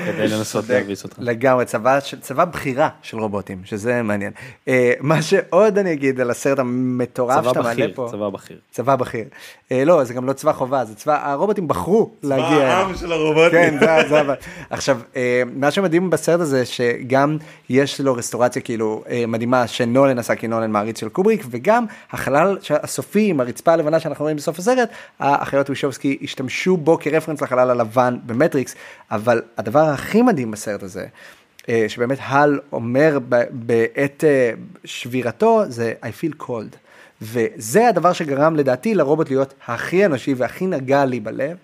כדי 0.05 0.27
לנסות 0.27 0.69
להביס 0.69 1.03
אותך. 1.03 1.17
לגמרי, 1.19 1.65
צבא, 1.65 1.99
צבא 1.99 2.45
בחירה 2.45 2.89
של 3.01 3.19
רובוטים, 3.19 3.61
שזה 3.65 4.01
מעניין. 4.01 4.31
אה, 4.67 4.93
מה 4.99 5.21
שעוד 5.21 5.77
אני 5.77 5.93
אגיד 5.93 6.21
על 6.21 6.29
הסרט 6.29 6.59
המטורף 6.59 7.41
צבא 7.41 7.49
שאתה 7.49 7.61
מעלה 7.61 7.73
בכיר, 7.73 7.91
פה. 7.95 8.07
צבא 8.11 8.29
בכיר. 8.29 8.57
צבא 8.71 8.95
בכיר. 8.95 9.25
אה, 9.71 9.85
לא, 9.85 10.03
זה 10.03 10.13
גם 10.13 10.25
לא 10.25 10.33
צבא 10.33 10.51
חובה, 10.53 10.85
זה 10.85 10.95
צבא, 10.95 11.31
הרובוטים 11.31 11.67
בחרו 11.67 12.09
להגיע. 12.23 12.67
העם 12.67 12.95
של 12.95 13.11
הרובוטים. 13.11 13.51
כן, 13.51 13.77
זה, 13.79 14.09
זה, 14.09 14.33
עכשיו, 14.69 14.99
אה, 15.15 15.43
מה 15.55 15.71
שמדהים 15.71 16.09
בסרט 16.09 16.39
הזה, 16.39 16.65
שגם 16.65 17.37
יש 17.69 18.01
לו 18.01 18.13
רסטורציה 18.13 18.61
כאילו 18.61 19.03
מדהימה 19.27 19.67
שנולן 19.67 20.19
עשה, 20.19 20.35
כי 20.35 20.47
נולן 20.47 20.71
מעריץ 20.71 20.99
של 20.99 21.09
קובריק, 21.09 21.45
וגם 21.49 21.85
החלל 22.11 22.57
הסופי 22.69 23.29
עם 23.29 23.39
הרצפה 23.39 23.73
הלבנה 23.73 23.99
שאנחנו 23.99 24.23
רואים 24.23 24.37
בסוף 24.37 24.59
הסרט, 24.59 24.89
האחיות 25.19 25.69
וישובסקי 25.69 26.17
השתמשו 26.21 26.77
בו 26.77 26.97
כרפרנס 27.01 27.41
לחלל 27.41 27.56
הלבן 27.59 28.17
במטריקס, 28.25 28.75
אבל 29.11 29.41
הדבר 29.57 29.79
הכי 29.79 30.21
מדהים 30.21 30.51
בסרט 30.51 30.83
הזה, 30.83 31.05
אה, 31.69 31.85
שבאמת 31.87 32.17
הל 32.21 32.59
אומר 32.71 33.17
בעת 33.51 34.23
אה, 34.23 34.51
שבירתו, 34.85 35.63
זה 35.67 35.93
I 36.03 36.23
feel 36.23 36.43
cold. 36.43 36.77
וזה 37.21 37.89
הדבר 37.89 38.13
שגרם 38.13 38.55
לדעתי 38.55 38.95
לרובוט 38.95 39.29
להיות 39.29 39.53
הכי 39.67 40.05
אנושי 40.05 40.33
והכי 40.33 40.67
נגע 40.67 41.05
לי 41.05 41.19
בלב. 41.19 41.57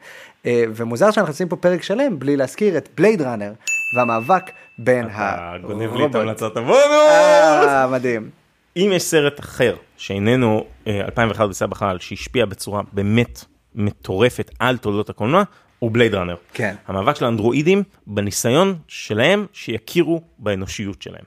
אה, 0.46 0.64
ומוזר 0.76 1.12
שאנחנו 1.12 1.32
עושים 1.32 1.50
פה 1.50 1.56
פרק 1.56 1.84
שלם 1.84 2.20
בלי 2.20 2.38
להזכיר 2.38 2.78
את 2.78 2.90
בלייד 2.98 3.22
ראנר 3.22 3.54
והמאבק 3.98 4.52
בין 4.78 5.08
הרובוט. 5.12 5.72
גונב 5.72 5.96
לי 5.96 6.06
את 6.06 6.16
המלצת 6.16 6.58
הבונוס! 6.58 6.84
אה, 7.68 7.88
מדהים. 7.92 8.30
אם 8.78 8.92
יש 8.94 9.04
סרט 9.04 9.40
אחר 9.40 9.76
שאיננו 9.98 10.66
אה, 10.88 11.02
2001 11.06 11.50
בסבא 11.50 11.68
בחלל 11.68 12.00
שהשפיע 12.00 12.46
בצורה 12.46 12.82
באמת 12.94 13.46
מטורפת 13.76 14.52
על 14.60 14.78
תולדות 14.78 15.10
הקולנוע, 15.10 15.44
הוא 15.84 15.92
בלייד 15.92 16.16
ראנר. 16.16 16.36
כן. 16.54 16.76
המאבק 16.88 17.16
של 17.16 17.26
האנדרואידים 17.26 17.84
בניסיון 18.08 18.76
שלהם 18.88 19.46
שיכירו 19.54 20.22
באנושיות 20.40 21.02
שלהם. 21.02 21.24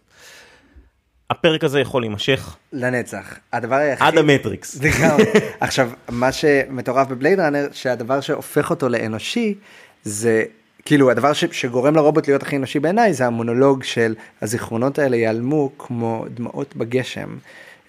הפרק 1.30 1.64
הזה 1.64 1.80
יכול 1.80 2.02
להימשך 2.02 2.56
לנצח. 2.72 3.38
הדבר 3.52 3.74
היחיד... 3.74 4.06
עד 4.06 4.18
המטריקס. 4.18 4.80
עכשיו, 5.60 5.90
מה 6.08 6.32
שמטורף 6.32 7.08
בבלייד 7.08 7.40
ראנר, 7.40 7.68
שהדבר 7.72 8.20
שהופך 8.20 8.70
אותו 8.70 8.88
לאנושי, 8.88 9.54
זה 10.02 10.44
כאילו 10.84 11.10
הדבר 11.10 11.32
ש, 11.32 11.44
שגורם 11.52 11.94
לרובוט 11.94 12.28
להיות 12.28 12.42
הכי 12.42 12.56
אנושי 12.56 12.80
בעיניי, 12.80 13.14
זה 13.14 13.26
המונולוג 13.26 13.82
של 13.82 14.14
הזיכרונות 14.42 14.98
האלה 14.98 15.16
ייעלמו 15.16 15.70
כמו 15.78 16.24
דמעות 16.34 16.76
בגשם. 16.76 17.36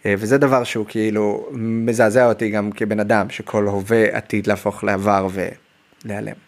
אה, 0.05 0.13
וזה 0.17 0.37
דבר 0.37 0.63
שהוא 0.63 0.85
כאילו 0.89 1.49
מזעזע 1.51 2.29
אותי 2.29 2.49
גם 2.49 2.71
כבן 2.71 2.99
אדם, 2.99 3.29
שכל 3.29 3.67
הווה 3.67 4.17
עתיד 4.17 4.47
להפוך 4.47 4.83
לעבר 4.83 5.27
ולהיעלם. 5.31 6.46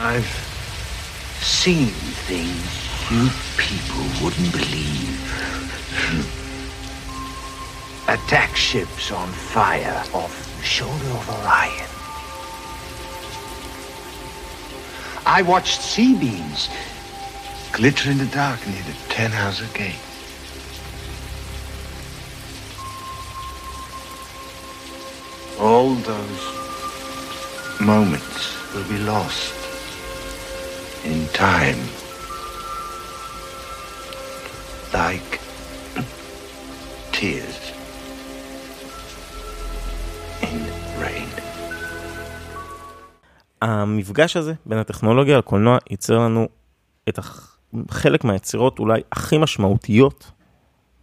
I've 0.00 0.24
seen 1.42 1.88
things 1.88 2.88
you 3.10 3.28
people 3.56 4.04
wouldn't 4.22 4.52
believe. 4.52 5.18
Attack 8.08 8.54
ships 8.54 9.10
on 9.10 9.28
fire 9.28 10.04
off 10.14 10.56
the 10.56 10.64
shoulder 10.64 11.04
of 11.04 11.28
Orion. 11.40 11.88
I 15.26 15.42
watched 15.42 15.82
sea 15.82 16.14
beams 16.16 16.68
glitter 17.72 18.12
in 18.12 18.18
the 18.18 18.26
dark 18.26 18.64
near 18.68 18.82
the 18.82 18.92
Tannhauser 19.12 19.66
Gate. 19.74 19.96
All 25.60 25.94
those 25.94 27.80
moments 27.80 28.72
will 28.72 28.88
be 28.88 28.98
lost. 28.98 29.67
Time. 31.38 31.80
Like 34.92 35.32
tears 37.12 37.58
in 40.42 40.58
rain. 41.02 41.28
המפגש 43.62 44.36
הזה 44.36 44.52
בין 44.66 44.78
הטכנולוגיה 44.78 45.38
לקולנוע 45.38 45.78
ייצר 45.90 46.18
לנו 46.18 46.48
את 47.08 47.18
הח- 47.18 47.58
חלק 47.90 48.24
מהיצירות 48.24 48.78
אולי 48.78 49.00
הכי 49.12 49.38
משמעותיות 49.38 50.30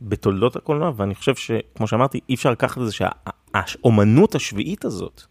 בתולדות 0.01 0.55
הקולנוע, 0.55 0.91
ואני 0.95 1.15
חושב 1.15 1.35
שכמו 1.35 1.87
שאמרתי, 1.87 2.19
אי 2.29 2.35
אפשר 2.35 2.51
לקחת 2.51 2.77
את 2.77 2.85
זה 2.85 2.91
שהאומנות 2.93 4.35
השביעית 4.35 4.85
הזאת, 4.85 5.21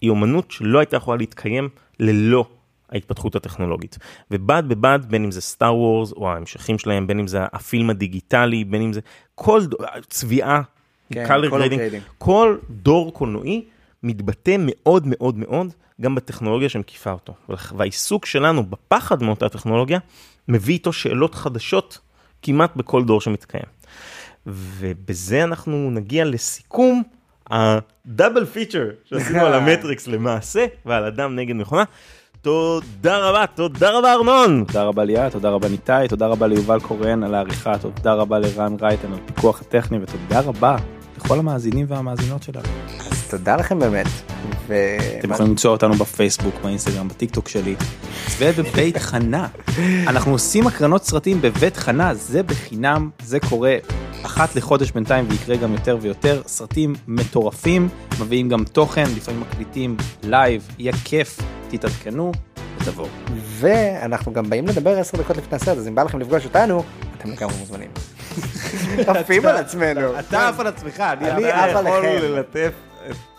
היא 0.00 0.10
אומנות 0.10 0.50
שלא 0.50 0.78
הייתה 0.78 0.96
יכולה 0.96 1.16
להתקיים 1.16 1.68
ללא 2.00 2.46
ההתפתחות 2.92 3.36
הטכנולוגית. 3.36 3.98
ובד 4.30 4.62
בבד, 4.68 4.98
בין 5.08 5.24
אם 5.24 5.30
זה 5.30 5.40
סטאר 5.40 5.76
וורס 5.76 6.12
או 6.12 6.30
ההמשכים 6.30 6.78
שלהם, 6.78 7.06
בין 7.06 7.18
אם 7.18 7.26
זה 7.26 7.38
הפילם 7.52 7.90
הדיגיטלי, 7.90 8.64
בין 8.64 8.82
אם 8.82 8.92
זה 8.92 9.00
כל 9.34 9.60
צביעה, 10.08 10.62
כן, 11.12 11.26
color 11.26 11.50
כל 11.50 11.62
grading. 11.62 12.00
כל 12.18 12.56
דור 12.70 13.12
קולנועי 13.12 13.64
מתבטא 14.02 14.56
מאוד 14.58 15.02
מאוד 15.06 15.38
מאוד 15.38 15.72
גם 16.00 16.14
בטכנולוגיה 16.14 16.68
שמקיפה 16.68 17.12
אותו. 17.12 17.34
והעיסוק 17.76 18.26
שלנו 18.26 18.62
בפחד 18.66 19.22
מאותה 19.22 19.48
טכנולוגיה 19.48 19.98
מביא 20.48 20.74
איתו 20.74 20.92
שאלות 20.92 21.34
חדשות 21.34 21.98
כמעט 22.42 22.76
בכל 22.76 23.04
דור 23.04 23.20
שמתקיים. 23.20 23.64
ובזה 24.46 25.44
אנחנו 25.44 25.90
נגיע 25.90 26.24
לסיכום 26.24 27.02
הדאבל 27.50 28.44
פיצ'ר 28.44 28.90
שעשינו 29.04 29.40
על 29.40 29.54
המטריקס 29.60 30.06
למעשה 30.06 30.66
ועל 30.86 31.04
אדם 31.04 31.36
נגד 31.36 31.54
מכונה. 31.54 31.84
תודה 32.42 33.18
רבה, 33.18 33.44
תודה 33.54 33.90
רבה 33.98 34.12
ארנון. 34.12 34.64
תודה 34.66 34.82
רבה 34.82 35.04
ליאת, 35.04 35.32
תודה 35.32 35.50
רבה 35.50 35.68
ניתאי, 35.68 36.08
תודה 36.08 36.26
רבה 36.26 36.46
ליובל 36.46 36.80
קורן 36.80 37.22
על 37.22 37.34
העריכה, 37.34 37.78
תודה 37.78 38.12
רבה 38.14 38.38
לרן 38.38 38.76
רייטן 38.80 39.12
על 39.12 39.18
פיקוח 39.26 39.60
הטכני 39.60 39.98
ותודה 40.02 40.40
רבה 40.40 40.76
לכל 41.16 41.38
המאזינים 41.38 41.86
והמאזינות 41.88 42.42
שלנו. 42.42 42.68
אז 43.10 43.30
תודה 43.30 43.56
לכם 43.56 43.78
באמת. 43.78 44.06
ו... 44.66 44.74
אתם 45.18 45.30
יכולים 45.30 45.50
למצוא 45.50 45.70
אותנו 45.70 45.94
בפייסבוק, 45.94 46.54
באינסטגרם, 46.62 47.08
בטיק 47.08 47.30
טוק 47.30 47.48
שלי, 47.48 47.74
ובבית 48.38 48.98
חנה. 48.98 49.46
אנחנו 50.06 50.32
עושים 50.32 50.66
הקרנות 50.66 51.04
סרטים 51.04 51.42
בבית 51.42 51.76
חנה, 51.76 52.14
זה 52.14 52.42
בחינם, 52.42 53.10
זה 53.22 53.40
קורה 53.40 53.76
אחת 54.22 54.56
לחודש 54.56 54.90
בינתיים 54.90 55.26
ויקרה 55.28 55.56
גם 55.56 55.72
יותר 55.72 55.98
ויותר. 56.00 56.42
סרטים 56.46 56.94
מטורפים, 57.08 57.88
מביאים 58.20 58.48
גם 58.48 58.64
תוכן, 58.64 59.04
לפעמים 59.16 59.40
מקליטים 59.40 59.96
לייב, 60.22 60.68
יהיה 60.78 60.92
כיף, 61.04 61.38
תתעדכנו 61.68 62.32
ותבואו. 62.78 63.08
ואנחנו 63.36 64.32
גם 64.32 64.50
באים 64.50 64.66
לדבר 64.66 64.98
עשר 64.98 65.18
דקות 65.18 65.36
לפני 65.36 65.56
הסרט, 65.56 65.78
אז 65.78 65.88
אם 65.88 65.94
בא 65.94 66.02
לכם 66.02 66.18
לפגוש 66.18 66.44
אותנו, 66.44 66.82
אתם 67.18 67.30
לגמרי 67.30 67.54
מוזמנים. 67.58 67.90
עפים 69.06 69.46
על 69.46 69.56
עצמנו. 69.56 70.18
אתה 70.18 70.48
עף 70.48 70.60
על 70.60 70.66
עצמך, 70.66 71.00
אני 71.00 71.30
אני 71.30 71.50
עף 71.50 71.76
עליכם. 71.76 72.18
ללטף 72.22 72.72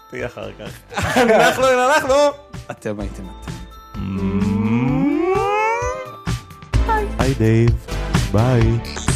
אותי 0.08 0.26
אחר 0.26 0.50
כך. 0.60 0.98
אנחנו, 1.18 1.64
אנחנו. 1.68 2.14
אתם 2.72 3.00
הייתם 3.00 3.24
אתם. 3.42 3.52
היי 7.20 7.34
דייב, 7.34 7.86
ביי. 8.32 9.11